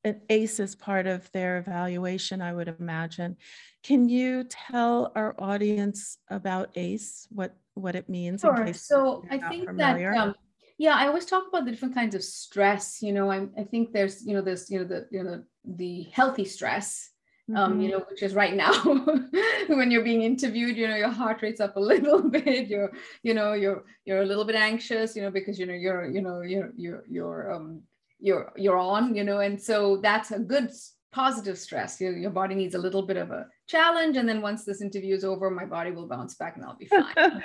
[0.03, 3.37] an ACE is part of their evaluation, I would imagine.
[3.83, 8.41] Can you tell our audience about ACE, what, what it means?
[8.41, 8.73] Sure.
[8.73, 10.13] so I think familiar?
[10.13, 10.35] that um,
[10.77, 13.91] yeah i always talk about the different kinds of stress you know i, I think
[13.91, 17.11] there's you know this you know the you know the healthy stress
[17.55, 17.81] um, mm-hmm.
[17.81, 18.71] you know, which is right now
[19.67, 22.91] when you're being interviewed, you know, your heart rate's up a little bit, you're,
[23.23, 26.21] you know, you're you're a little bit anxious, you know, because you know you're, you
[26.21, 27.81] know, you're you're you're um
[28.19, 30.71] you're you're on, you know, and so that's a good
[31.11, 31.99] positive stress.
[31.99, 34.17] Your, your body needs a little bit of a challenge.
[34.17, 36.85] And then once this interview is over, my body will bounce back and I'll be
[36.85, 37.13] fine.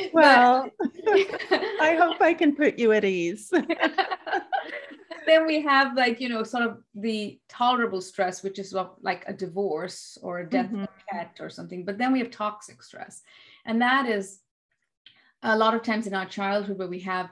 [0.12, 0.68] well,
[1.80, 3.52] I hope I can put you at ease.
[5.26, 9.32] then we have like, you know, sort of the tolerable stress, which is like a
[9.32, 10.82] divorce or a death mm-hmm.
[10.82, 11.84] of a pet or something.
[11.84, 13.22] But then we have toxic stress.
[13.66, 14.40] And that is
[15.42, 17.28] a lot of times in our childhood where we have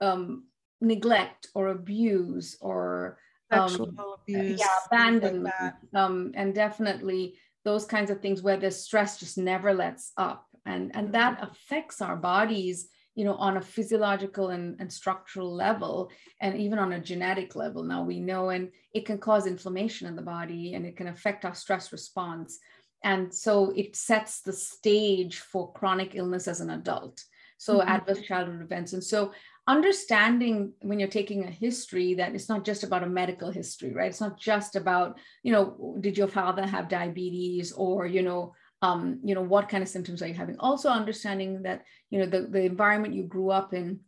[0.00, 0.44] um,
[0.82, 3.18] neglect or abuse or
[3.50, 9.18] um, abuse, yeah, abandonment, like um, and definitely those kinds of things where the stress
[9.18, 11.50] just never lets up, and and that mm-hmm.
[11.50, 16.94] affects our bodies, you know, on a physiological and, and structural level, and even on
[16.94, 17.82] a genetic level.
[17.82, 21.44] Now we know, and it can cause inflammation in the body, and it can affect
[21.44, 22.58] our stress response,
[23.04, 27.22] and so it sets the stage for chronic illness as an adult.
[27.58, 27.88] So mm-hmm.
[27.88, 29.32] adverse childhood events, and so
[29.68, 34.08] understanding when you're taking a history that it's not just about a medical history right?
[34.08, 39.20] It's not just about you know did your father have diabetes or you know um,
[39.22, 40.56] you know what kind of symptoms are you having?
[40.58, 44.00] Also understanding that you know the, the environment you grew up in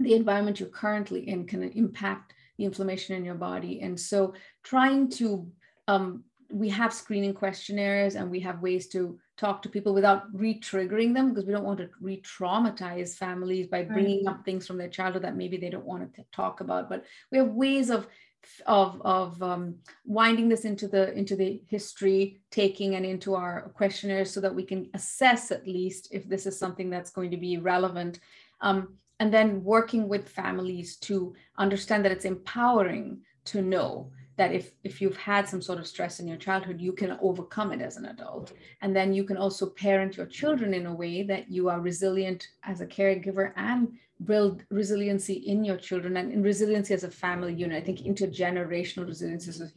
[0.00, 3.80] the environment you're currently in can impact the inflammation in your body.
[3.82, 5.46] And so trying to
[5.86, 11.12] um, we have screening questionnaires and we have ways to talk to people without re-triggering
[11.12, 14.34] them because we don't want to re-traumatize families by bringing right.
[14.34, 17.38] up things from their childhood that maybe they don't want to talk about but we
[17.38, 18.06] have ways of
[18.66, 24.30] of of um, winding this into the into the history taking and into our questionnaires
[24.30, 27.56] so that we can assess at least if this is something that's going to be
[27.56, 28.20] relevant
[28.60, 34.72] um, and then working with families to understand that it's empowering to know that if
[34.82, 37.96] if you've had some sort of stress in your childhood you can overcome it as
[37.96, 38.52] an adult.
[38.82, 42.48] And then you can also parent your children in a way that you are resilient
[42.64, 43.92] as a caregiver and
[44.24, 47.82] build resiliency in your children and in resiliency as a family unit.
[47.82, 49.70] I think intergenerational resilience is a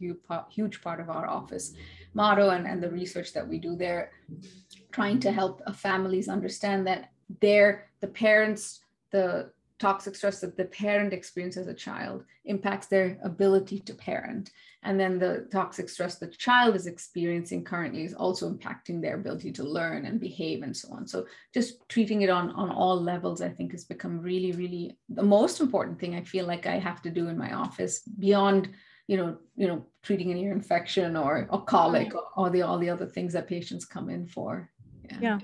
[0.50, 1.74] huge part, of our office
[2.14, 4.12] motto and, and the research that we do there
[4.92, 11.12] trying to help families understand that they're the parents the toxic stress that the parent
[11.12, 14.50] experiences as a child impacts their ability to parent.
[14.82, 19.52] And then the toxic stress the child is experiencing currently is also impacting their ability
[19.52, 21.06] to learn and behave and so on.
[21.06, 25.22] So just treating it on, on all levels, I think has become really, really the
[25.22, 28.70] most important thing I feel like I have to do in my office beyond
[29.08, 32.18] you know, you know, treating an ear infection or a colic mm-hmm.
[32.36, 34.70] or, or the all the other things that patients come in for.
[35.10, 35.18] yeah.
[35.22, 35.38] yeah.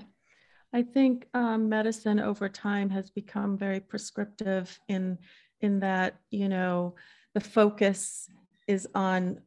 [0.73, 5.17] I think um, medicine over time has become very prescriptive in
[5.61, 6.95] in that you know
[7.33, 8.29] the focus
[8.67, 9.41] is on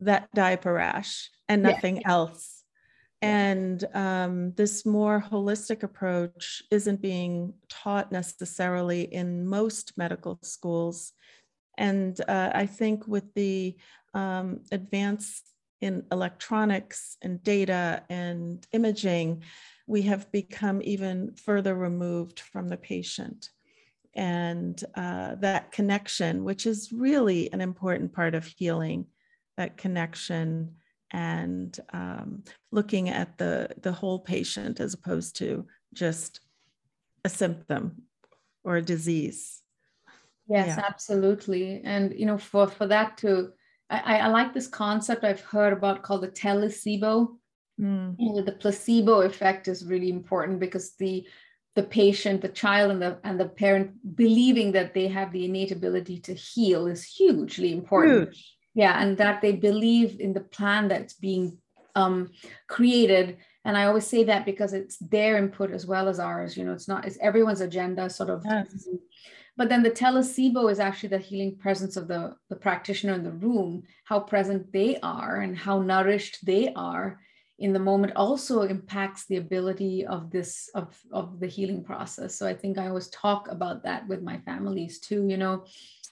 [0.00, 2.10] that diaper rash and nothing yeah.
[2.10, 2.64] else.
[3.20, 11.12] And um, this more holistic approach isn't being taught necessarily in most medical schools.
[11.78, 13.76] And uh, I think with the
[14.12, 15.42] um, advance
[15.80, 19.44] in electronics and data and imaging,
[19.92, 23.50] we have become even further removed from the patient.
[24.14, 29.04] And uh, that connection, which is really an important part of healing,
[29.58, 30.76] that connection
[31.10, 36.40] and um, looking at the, the whole patient as opposed to just
[37.26, 38.04] a symptom
[38.64, 39.60] or a disease.
[40.48, 40.84] Yes, yeah.
[40.86, 41.82] absolutely.
[41.84, 43.50] And, you know, for, for that to,
[43.90, 47.36] I, I like this concept I've heard about called the telesebo
[47.80, 48.16] Mm.
[48.18, 51.26] You know, the placebo effect is really important because the
[51.74, 55.72] the patient, the child, and the and the parent believing that they have the innate
[55.72, 58.28] ability to heal is hugely important.
[58.28, 58.56] Huge.
[58.74, 61.58] Yeah, and that they believe in the plan that's being
[61.94, 62.30] um,
[62.68, 63.38] created.
[63.64, 66.56] And I always say that because it's their input as well as ours.
[66.56, 68.42] You know, it's not it's everyone's agenda, sort of.
[68.44, 68.88] Yes.
[69.56, 73.32] But then the telesebo is actually the healing presence of the, the practitioner in the
[73.32, 77.20] room, how present they are and how nourished they are
[77.62, 82.34] in the moment also impacts the ability of this of, of the healing process.
[82.34, 85.64] So i think i always talk about that with my families too you know?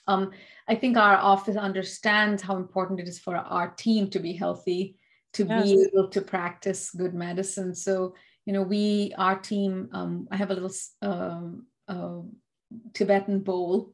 [0.07, 0.31] Um,
[0.69, 4.97] i think our office understands how important it is for our team to be healthy
[5.33, 5.65] to yes.
[5.65, 7.73] be able to practice good medicine.
[7.75, 8.15] So
[8.47, 10.73] you know we our team um, i have a little
[11.03, 12.21] um, uh,
[12.95, 13.93] tibetan bowl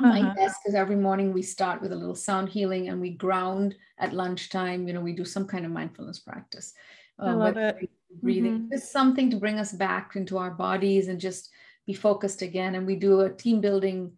[0.00, 0.08] uh-huh.
[0.08, 3.76] my desk because every morning we start with a little sound healing and we ground
[3.98, 4.88] at lunchtime.
[4.88, 6.74] You know, we do some kind of mindfulness practice.
[7.20, 7.90] Uh, I love it.
[8.22, 8.72] Breathing, mm-hmm.
[8.72, 11.50] just something to bring us back into our bodies and just
[11.86, 12.76] be focused again.
[12.76, 14.12] And we do a team building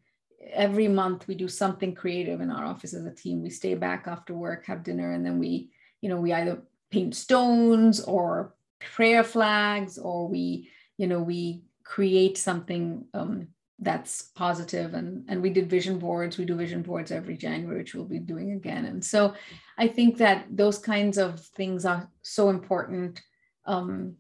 [0.53, 1.27] every month.
[1.27, 3.43] We do something creative in our office as a team.
[3.43, 5.71] We stay back after work, have dinner, and then we,
[6.01, 12.37] you know, we either paint stones or prayer flags, or we, you know, we create
[12.37, 13.49] something um,
[13.79, 16.39] that's positive and and we did vision boards.
[16.39, 18.87] We do vision boards every january which we'll be doing again.
[18.87, 19.35] And so
[19.79, 23.21] i think that those kinds of things are so important
[23.67, 24.15] um,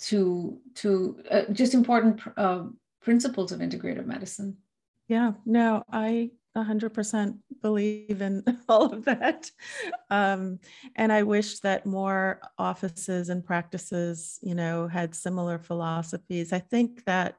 [0.00, 2.64] to to uh, just important uh,
[3.00, 4.58] principles of integrative medicine.
[5.08, 9.50] Yeah no i 100% believe in all of that.
[10.10, 10.58] Um,
[10.96, 16.52] and i wish that more offices and practices you know had similar philosophies.
[16.52, 17.36] I think that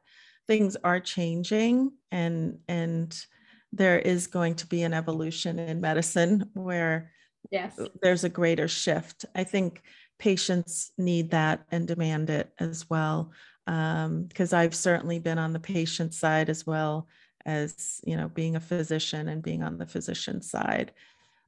[0.47, 3.25] things are changing and and
[3.73, 7.11] there is going to be an evolution in medicine where
[7.51, 7.77] yes.
[8.01, 9.25] there's a greater shift.
[9.35, 9.81] I think
[10.19, 13.31] patients need that and demand it as well
[13.65, 17.07] because um, i've certainly been on the patient side as well
[17.45, 20.91] as you know being a physician and being on the physician side.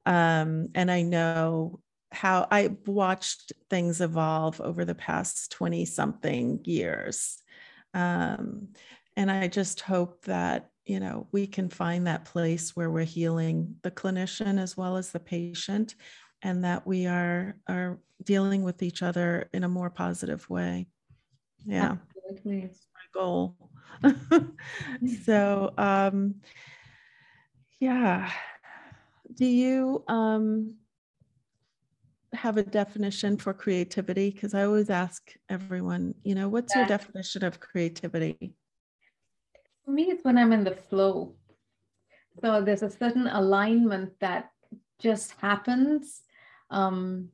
[0.05, 1.79] Um, and i know
[2.11, 7.39] how i watched things evolve over the past 20 something years
[7.93, 8.69] um,
[9.15, 13.75] and I just hope that, you know, we can find that place where we're healing
[13.83, 15.95] the clinician as well as the patient
[16.41, 20.87] and that we are are dealing with each other in a more positive way.
[21.65, 21.97] Yeah.
[22.29, 22.61] Absolutely.
[22.61, 23.57] That's my goal.
[25.25, 26.35] so um
[27.79, 28.31] yeah.
[29.33, 30.75] Do you um
[32.33, 34.31] have a definition for creativity?
[34.31, 36.81] Because I always ask everyone, you know, what's yeah.
[36.81, 38.53] your definition of creativity?
[39.85, 41.35] For me, it's when I'm in the flow.
[42.41, 44.51] So there's a certain alignment that
[44.99, 46.21] just happens.
[46.69, 47.29] Um,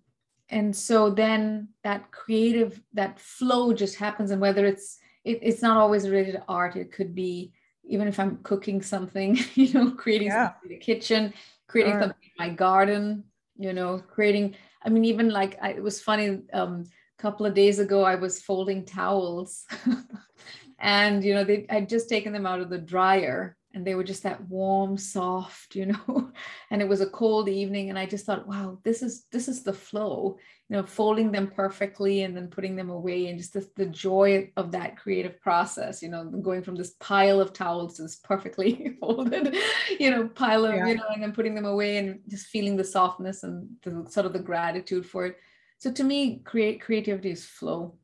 [0.50, 4.32] and so then that creative, that flow just happens.
[4.32, 7.52] And whether it's, it, it's not always related to art, it could be
[7.88, 10.52] even if I'm cooking something, you know, creating yeah.
[10.52, 11.34] something in the kitchen,
[11.68, 12.02] creating sure.
[12.02, 13.24] something in my garden,
[13.58, 16.42] you know, creating I mean, even like I, it was funny.
[16.54, 16.84] Um,
[17.18, 19.66] a couple of days ago, I was folding towels,
[20.80, 24.04] and you know, they I'd just taken them out of the dryer, and they were
[24.04, 26.32] just that warm soft you know
[26.72, 29.62] and it was a cold evening and i just thought wow this is this is
[29.64, 30.38] the flow
[30.70, 34.52] you know folding them perfectly and then putting them away and just the, the joy
[34.58, 38.98] of that creative process you know going from this pile of towels to this perfectly
[39.00, 39.56] folded
[40.00, 40.88] you know pile of yeah.
[40.88, 44.26] you know and then putting them away and just feeling the softness and the sort
[44.26, 45.38] of the gratitude for it.
[45.78, 47.96] So to me create creativity is flow.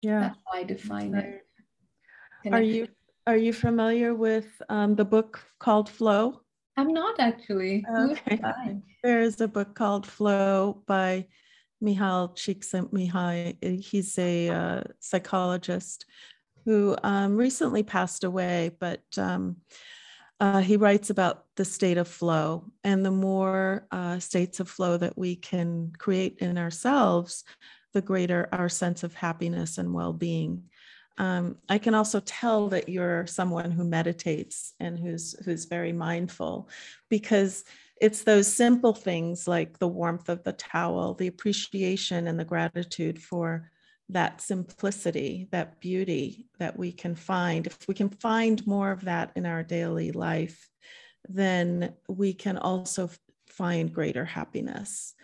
[0.00, 0.20] Yeah.
[0.20, 1.46] That's how i define it.
[2.52, 2.88] Are you
[3.26, 6.40] are you familiar with um, the book called Flow?
[6.76, 7.84] I'm not actually.
[7.96, 8.40] Okay.
[9.02, 11.26] There's a book called Flow by
[11.82, 13.82] Mihaly Csikszentmihalyi.
[13.84, 16.06] He's a uh, psychologist
[16.64, 19.56] who um, recently passed away, but um,
[20.40, 22.64] uh, he writes about the state of flow.
[22.84, 27.44] And the more uh, states of flow that we can create in ourselves,
[27.92, 30.64] the greater our sense of happiness and well being
[31.18, 36.68] um, I can also tell that you're someone who meditates and who's who's very mindful
[37.08, 37.64] because
[38.00, 43.22] it's those simple things like the warmth of the towel, the appreciation and the gratitude
[43.22, 43.70] for
[44.08, 47.66] that simplicity, that beauty that we can find.
[47.66, 50.68] If we can find more of that in our daily life,
[51.28, 53.08] then we can also
[53.46, 55.14] find greater happiness.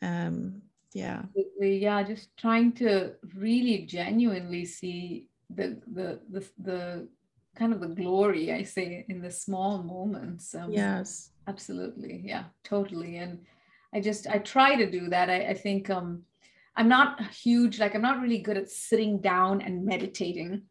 [0.00, 0.62] Um,
[0.94, 1.22] yeah.
[1.60, 7.08] Yeah, just trying to really genuinely see the the the, the
[7.56, 10.54] kind of the glory I say in the small moments.
[10.54, 13.16] Um, yes, absolutely, yeah, totally.
[13.16, 13.40] And
[13.94, 15.30] I just I try to do that.
[15.30, 16.22] I, I think um,
[16.76, 20.62] I'm not huge, like I'm not really good at sitting down and meditating.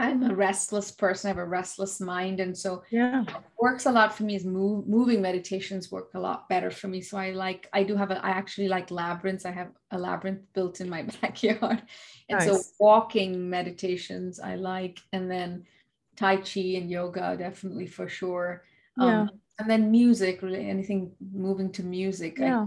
[0.00, 1.28] I'm a restless person.
[1.28, 3.24] I have a restless mind, and so yeah,
[3.60, 4.34] works a lot for me.
[4.34, 7.00] Is move, moving meditations work a lot better for me.
[7.00, 9.46] So I like I do have a I actually like labyrinths.
[9.46, 11.82] I have a labyrinth built in my backyard,
[12.28, 12.46] and nice.
[12.46, 15.64] so walking meditations I like, and then
[16.16, 18.64] Tai Chi and yoga definitely for sure.
[18.98, 19.22] Yeah.
[19.22, 19.30] Um,
[19.60, 22.38] and then music, really anything moving to music.
[22.38, 22.66] Yeah.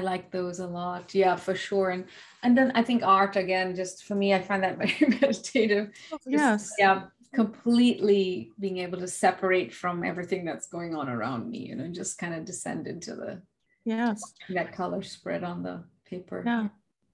[0.00, 1.14] like those a lot.
[1.14, 1.90] Yeah, for sure.
[1.90, 2.04] And
[2.42, 5.92] and then I think art again, just for me, I find that very meditative.
[6.10, 6.72] Just, yes.
[6.78, 11.88] Yeah, completely being able to separate from everything that's going on around me, you know,
[11.88, 13.42] just kind of descend into the
[13.84, 16.42] yes that color spread on the paper.
[16.44, 16.68] Yeah.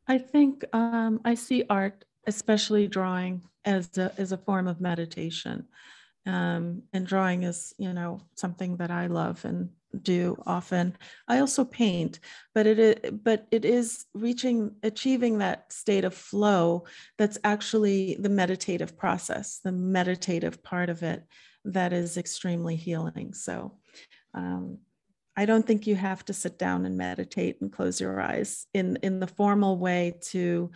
[0.09, 5.67] I think um, I see art, especially drawing, as a as a form of meditation.
[6.25, 9.71] Um, and drawing is, you know, something that I love and
[10.01, 10.97] do often.
[11.29, 12.21] I also paint,
[12.55, 16.85] but it is, but it is reaching achieving that state of flow
[17.19, 21.25] that's actually the meditative process, the meditative part of it
[21.65, 23.35] that is extremely healing.
[23.35, 23.79] So
[24.35, 24.79] um,
[25.37, 28.99] I don't think you have to sit down and meditate and close your eyes in
[29.03, 30.71] in the formal way to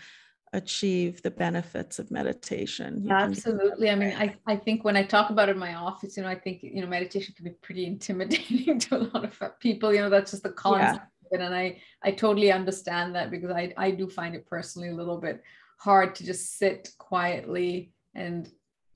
[0.52, 3.02] achieve the benefits of meditation.
[3.04, 3.90] You Absolutely.
[3.90, 6.28] I mean, I, I think when I talk about it in my office, you know,
[6.28, 10.00] I think, you know, meditation can be pretty intimidating to a lot of people, you
[10.00, 11.00] know, that's just the concept
[11.32, 11.44] yeah.
[11.44, 15.18] And I, I totally understand that because I, I do find it personally a little
[15.18, 15.42] bit
[15.78, 18.48] hard to just sit quietly and,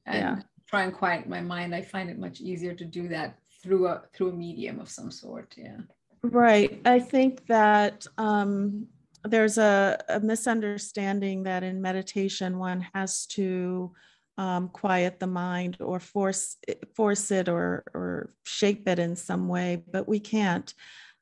[0.06, 0.36] and yeah.
[0.68, 1.74] try and quiet my mind.
[1.74, 5.10] I find it much easier to do that through a, through a medium of some
[5.10, 5.54] sort.
[5.56, 5.78] Yeah.
[6.22, 6.80] Right.
[6.84, 8.86] I think that, um,
[9.24, 13.92] there's a, a, misunderstanding that in meditation one has to
[14.38, 16.56] um, quiet the mind or force
[16.94, 20.72] force it or or shape it in some way, but we can't.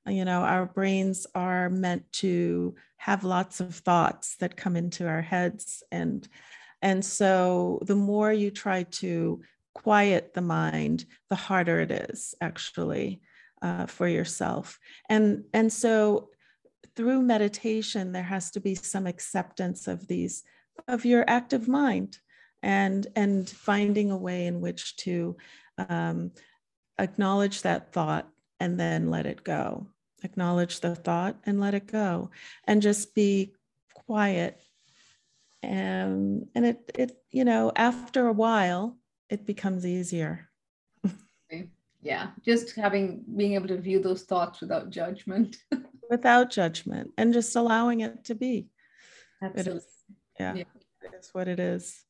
[0.07, 5.23] You know, our brains are meant to have lots of thoughts that come into our
[5.23, 6.27] heads, and
[6.81, 9.43] and so the more you try to
[9.75, 13.21] quiet the mind, the harder it is actually
[13.63, 14.79] uh, for yourself.
[15.09, 16.31] And and so
[16.99, 20.43] through meditation, there has to be some acceptance of these,
[20.89, 22.19] of your active mind
[22.61, 25.37] and, and finding a way in which to
[25.89, 26.33] um,
[26.99, 28.29] acknowledge that thought
[28.59, 29.87] and then let it go.
[30.25, 32.33] Acknowledge the thought and let it go
[32.65, 33.53] and just be
[33.95, 34.61] quiet.
[35.63, 38.99] And, and it, it, you know, after a while,
[39.31, 40.49] it becomes easier.
[42.01, 45.57] yeah just having being able to view those thoughts without judgment
[46.11, 48.69] without judgment and just allowing it to be.
[49.43, 49.73] Absolutely.
[49.73, 49.87] It is,
[50.41, 50.65] yeah, yeah,
[51.03, 52.05] it is what it is.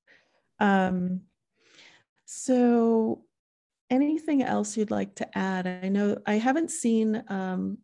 [0.60, 1.22] Um,
[2.24, 3.22] so,
[3.90, 5.66] anything else you'd like to add?
[5.66, 7.22] I know I haven't seen.
[7.28, 7.78] Um,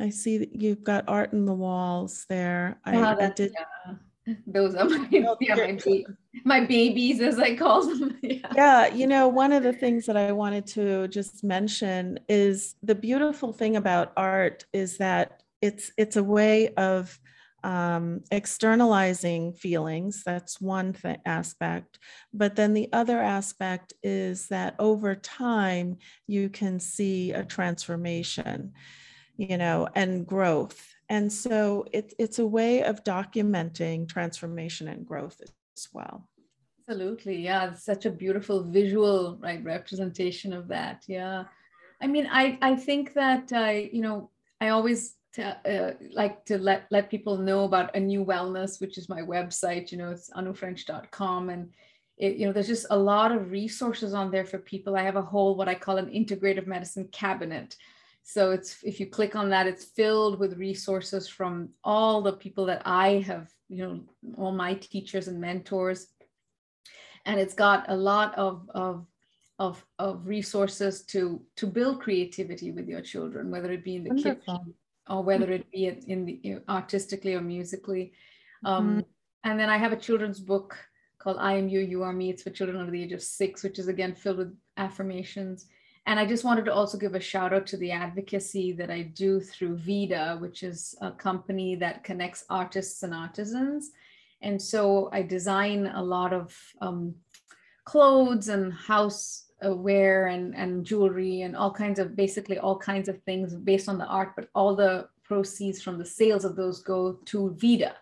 [0.00, 2.80] I see that you've got art in the walls there.
[2.84, 3.52] I, oh, I did.
[3.56, 3.94] Yeah
[4.46, 6.04] those are my, yeah, my,
[6.44, 8.52] my, babies as i call them yeah.
[8.54, 12.94] yeah you know one of the things that i wanted to just mention is the
[12.94, 17.18] beautiful thing about art is that it's it's a way of
[17.64, 21.98] um, externalizing feelings that's one th- aspect
[22.34, 25.96] but then the other aspect is that over time
[26.26, 28.72] you can see a transformation
[29.42, 35.42] you know and growth and so it, it's a way of documenting transformation and growth
[35.42, 36.26] as well.
[36.88, 37.36] Absolutely.
[37.36, 37.70] Yeah.
[37.70, 41.04] It's such a beautiful visual right representation of that.
[41.06, 41.44] Yeah.
[42.00, 44.30] I mean, I, I think that, I, you know,
[44.62, 49.10] I always to, uh, like to let, let people know about Anu Wellness, which is
[49.10, 51.50] my website, you know, it's anufrench.com.
[51.50, 51.70] And,
[52.16, 54.96] it, you know, there's just a lot of resources on there for people.
[54.96, 57.76] I have a whole, what I call an integrative medicine cabinet
[58.22, 62.66] so it's if you click on that, it's filled with resources from all the people
[62.66, 64.00] that I have, you know,
[64.36, 66.06] all my teachers and mentors.
[67.24, 69.06] And it's got a lot of, of
[69.58, 74.10] of, of resources to to build creativity with your children, whether it be in the
[74.10, 74.34] Wonderful.
[74.40, 74.74] kitchen
[75.08, 78.12] or whether it be in the you know, artistically or musically.
[78.64, 79.00] Um, mm-hmm.
[79.44, 80.76] And then I have a children's book
[81.18, 83.62] called "I Am You, You Are Me." It's for children under the age of six,
[83.62, 85.66] which is again filled with affirmations.
[86.06, 89.02] And I just wanted to also give a shout out to the advocacy that I
[89.02, 93.90] do through Vida, which is a company that connects artists and artisans.
[94.40, 97.14] And so I design a lot of um,
[97.84, 103.22] clothes and house wear and, and jewelry and all kinds of basically all kinds of
[103.22, 107.18] things based on the art, but all the proceeds from the sales of those go
[107.26, 107.94] to Vida.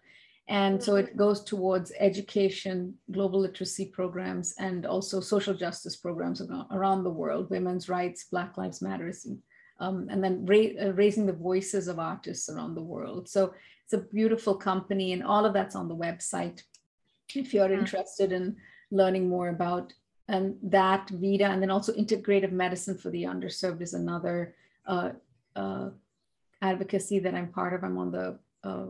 [0.50, 6.42] And so it goes towards education, global literacy programs, and also social justice programs
[6.72, 9.28] around the world, women's rights, Black Lives Matters,
[9.78, 13.28] um, and then ra- uh, raising the voices of artists around the world.
[13.28, 16.64] So it's a beautiful company, and all of that's on the website.
[17.32, 17.78] If you're mm-hmm.
[17.78, 18.56] interested in
[18.90, 19.92] learning more about
[20.26, 24.54] and that Vida, and then also integrative medicine for the underserved is another
[24.86, 25.10] uh,
[25.54, 25.90] uh,
[26.60, 27.84] advocacy that I'm part of.
[27.84, 28.86] I'm on the uh,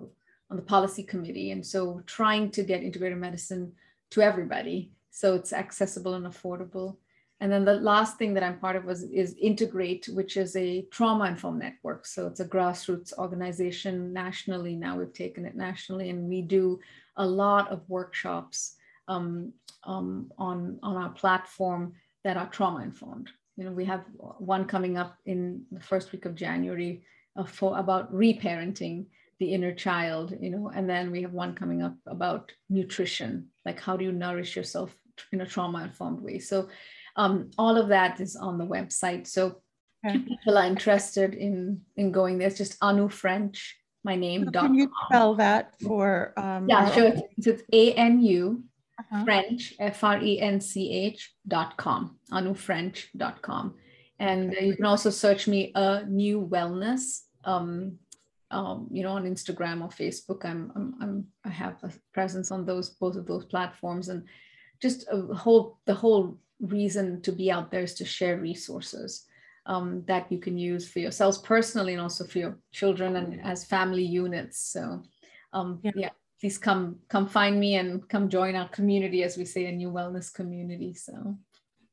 [0.51, 1.53] on the policy committee.
[1.53, 3.73] And so trying to get integrative medicine
[4.11, 6.97] to everybody so it's accessible and affordable.
[7.41, 10.83] And then the last thing that I'm part of was is Integrate, which is a
[10.91, 12.07] trauma informed network.
[12.07, 14.77] So it's a grassroots organization nationally.
[14.77, 16.81] Now we've taken it nationally, and we do
[17.17, 18.77] a lot of workshops
[19.09, 19.53] um,
[19.85, 21.95] um, on on our platform
[22.25, 23.31] that are trauma informed.
[23.57, 24.05] You know, we have
[24.39, 27.03] one coming up in the first week of January
[27.37, 29.07] uh, for about reparenting
[29.41, 33.81] the inner child, you know, and then we have one coming up about nutrition, like
[33.81, 34.95] how do you nourish yourself
[35.33, 36.39] in a trauma informed way.
[36.39, 36.69] So
[37.17, 39.27] um, all of that is on the website.
[39.27, 39.63] So
[40.07, 40.19] okay.
[40.19, 44.45] people are interested in in going there, it's just Anu French, my name.
[44.45, 46.35] So can you spell that for?
[46.37, 47.13] Um, yeah, sure.
[47.37, 48.63] It's, it's A N U
[48.99, 49.25] uh-huh.
[49.25, 53.75] French, F R E N C H dot com, anufrench.com.
[54.19, 57.23] And you can also search me Anu Wellness.
[57.43, 57.99] Um,
[58.51, 62.65] um, you know, on Instagram or Facebook, I'm, I'm, I'm, I have a presence on
[62.65, 64.25] those both of those platforms, and
[64.83, 69.27] just a whole the whole reason to be out there is to share resources
[69.67, 73.65] um, that you can use for yourselves personally and also for your children and as
[73.65, 74.59] family units.
[74.59, 75.03] So,
[75.53, 75.93] um, yeah.
[75.95, 79.93] yeah please come come find me and come join our community as we say Anu
[79.93, 81.37] Wellness community so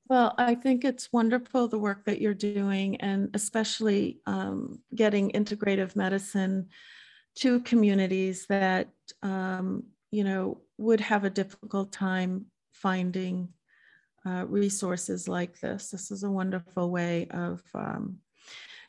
[0.10, 5.96] well i think it's wonderful the work that you're doing and especially um, getting integrative
[5.96, 6.68] medicine
[7.36, 8.90] to communities that
[9.22, 13.50] um, you know would have a difficult time finding
[14.26, 15.90] uh, resources like this.
[15.90, 18.18] This is a wonderful way of um,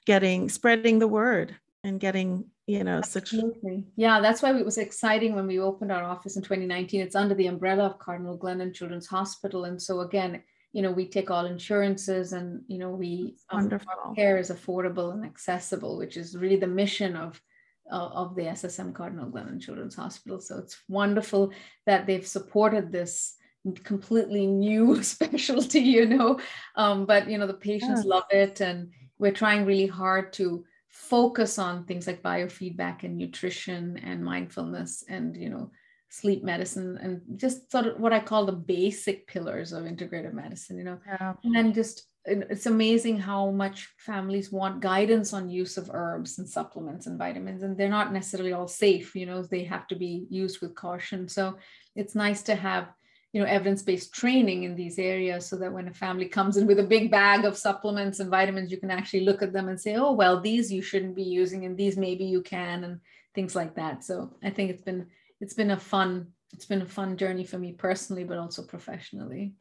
[0.05, 1.55] getting spreading the word
[1.85, 3.77] and getting you know Absolutely.
[3.77, 7.15] such yeah that's why it was exciting when we opened our office in 2019 it's
[7.15, 9.65] under the umbrella of cardinal glennon children's hospital.
[9.65, 10.43] And so again
[10.79, 13.69] you know we take all insurances and you know we um,
[14.15, 17.43] care is affordable and accessible which is really the mission of
[17.91, 20.39] uh, of the ssm cardinal glennon children's hospital.
[20.41, 21.51] So it's wonderful
[21.87, 23.35] that they've supported this
[23.83, 26.39] completely new specialty you know?
[26.77, 28.15] Um, but you know the patients yeah.
[28.15, 33.97] love it and we're trying really hard to focus on things like biofeedback and nutrition
[34.05, 35.73] and mindfulness and you know
[36.11, 40.79] sleep medicine and just sort of what i call the basic pillars of integrative medicine
[40.79, 40.99] you know?
[41.07, 41.35] Yeah.
[41.45, 46.49] and then just it's amazing how much families want guidance on use of herbs and
[46.49, 49.43] supplements and vitamins and they're not necessarily all safe you know?
[49.43, 51.29] They have to be used with caution.
[51.29, 51.57] So
[51.97, 52.89] it's nice to have
[53.33, 56.79] you know evidence-based training in these areas so that when a family comes in with
[56.79, 59.97] a big bag of supplements and vitamins you can actually look at them and say
[59.97, 63.01] oh well these you shouldn't be using and these maybe you can and
[63.35, 64.05] things like that.
[64.05, 65.07] So i think it's been
[65.41, 69.55] it's been a fun it's been a fun journey for me personally but also professionally.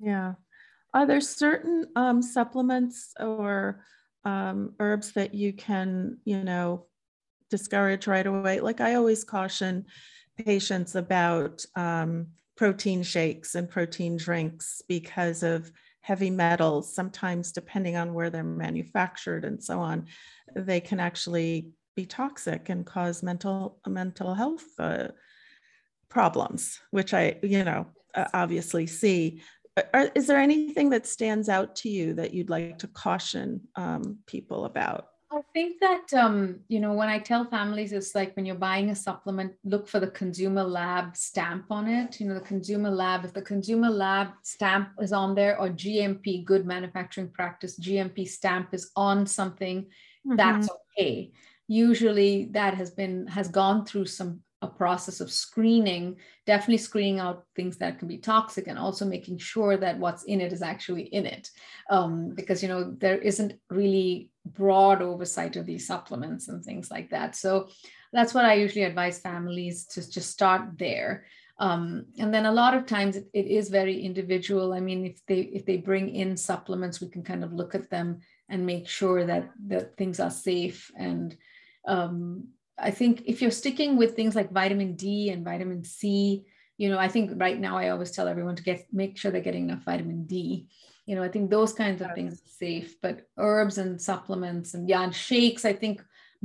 [0.00, 0.34] Yeah.
[0.92, 3.84] Are there certain um, supplements or
[4.24, 6.86] um, herbs that you can you know
[7.50, 8.60] discourage right away?
[8.60, 9.86] Like i always caution
[10.36, 15.70] patients about um, protein shakes and protein drinks because of
[16.00, 16.94] heavy metals.
[16.94, 20.06] Sometimes, depending on where they're manufactured and so on,
[20.54, 25.08] they can actually be toxic and cause mental mental health uh,
[26.08, 27.86] problems, which I, you know,
[28.32, 29.42] obviously see.
[29.92, 34.18] Are, is there anything that stands out to you that you'd like to caution um,
[34.26, 35.08] people about?
[35.32, 38.90] I think that um, you know when I tell families, it's like when you're buying
[38.90, 42.20] a supplement, look for the consumer lab stamp on it.
[42.20, 43.24] You know, the consumer lab.
[43.24, 48.68] If the consumer lab stamp is on there, or GMP, good manufacturing practice, GMP stamp
[48.72, 50.36] is on something, mm-hmm.
[50.36, 51.32] that's okay.
[51.66, 57.44] Usually, that has been has gone through some a process of screening, definitely screening out
[57.54, 61.02] things that can be toxic and also making sure that what's in it is actually
[61.02, 61.50] in it.
[61.90, 67.10] Um, because, you know, there isn't really broad oversight of these supplements and things like
[67.10, 67.36] that.
[67.36, 67.68] So
[68.12, 71.26] that's what I usually advise families to just start there.
[71.58, 74.72] Um, and then a lot of times it, it is very individual.
[74.72, 77.90] I mean, if they if they bring in supplements, we can kind of look at
[77.90, 81.36] them and make sure that that things are safe and
[81.86, 86.44] um, I think if you're sticking with things like vitamin D and vitamin C,
[86.76, 89.40] you know, I think right now I always tell everyone to get make sure they're
[89.40, 90.68] getting enough vitamin D.
[91.06, 94.88] You know, I think those kinds of things are safe, but herbs and supplements and
[94.88, 96.02] yeah, and shakes, I think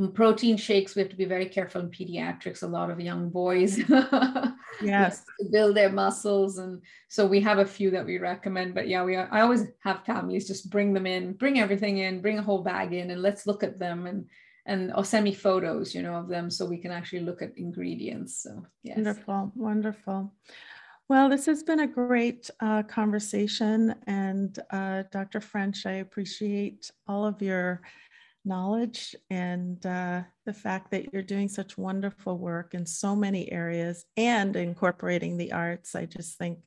[0.07, 3.77] protein shakes, we have to be very careful in pediatrics, a lot of young boys.
[4.81, 5.25] yes.
[5.51, 6.57] build their muscles.
[6.57, 9.65] And so we have a few that we recommend, but yeah, we are, I always
[9.83, 13.21] have families just bring them in, bring everything in, bring a whole bag in and
[13.21, 14.25] let's look at them and
[14.69, 17.57] and or send me photos, you know, of them so we can actually look at
[17.57, 18.43] ingredients.
[18.43, 18.97] So yes.
[18.97, 20.33] Wonderful, wonderful.
[21.09, 23.95] Well, this has been a great uh, conversation.
[24.05, 25.41] And uh, Dr.
[25.41, 27.81] French, I appreciate all of your
[28.45, 34.05] knowledge and uh, the fact that you're doing such wonderful work in so many areas
[34.17, 35.95] and incorporating the arts.
[35.95, 36.59] I just think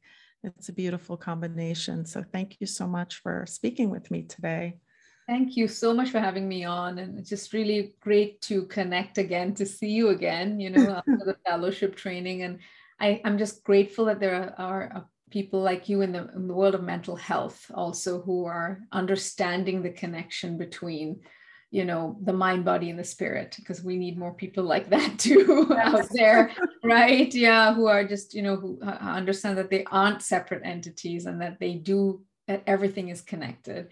[0.42, 2.04] it's a beautiful combination.
[2.04, 4.78] So thank you so much for speaking with me today.
[5.26, 6.98] Thank you so much for having me on.
[6.98, 11.24] And it's just really great to connect again, to see you again, you know, after
[11.24, 12.42] the fellowship training.
[12.42, 12.58] And
[13.00, 16.54] I, I'm just grateful that there are, are people like you in the, in the
[16.54, 21.20] world of mental health also who are understanding the connection between
[21.70, 25.18] you know the mind body and the spirit because we need more people like that
[25.18, 26.52] too out there
[26.84, 31.24] right yeah who are just you know who uh, understand that they aren't separate entities
[31.24, 33.88] and that they do that everything is connected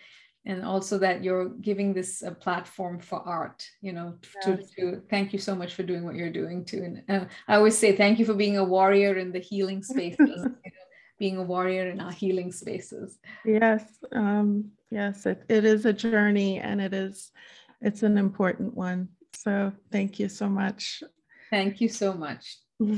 [0.46, 4.70] and also that you're giving this a platform for art you know to, yes.
[4.70, 6.82] to thank you so much for doing what you're doing too.
[6.82, 10.18] And uh, i always say thank you for being a warrior in the healing spaces
[10.18, 10.54] you know,
[11.18, 13.18] being a warrior in our healing spaces.
[13.44, 17.32] Yes um, yes it, it is a journey and it is
[17.80, 19.08] it's an important one.
[19.34, 21.02] So thank you so much.
[21.50, 22.58] Thank you so much.
[22.80, 22.94] Mm-hmm.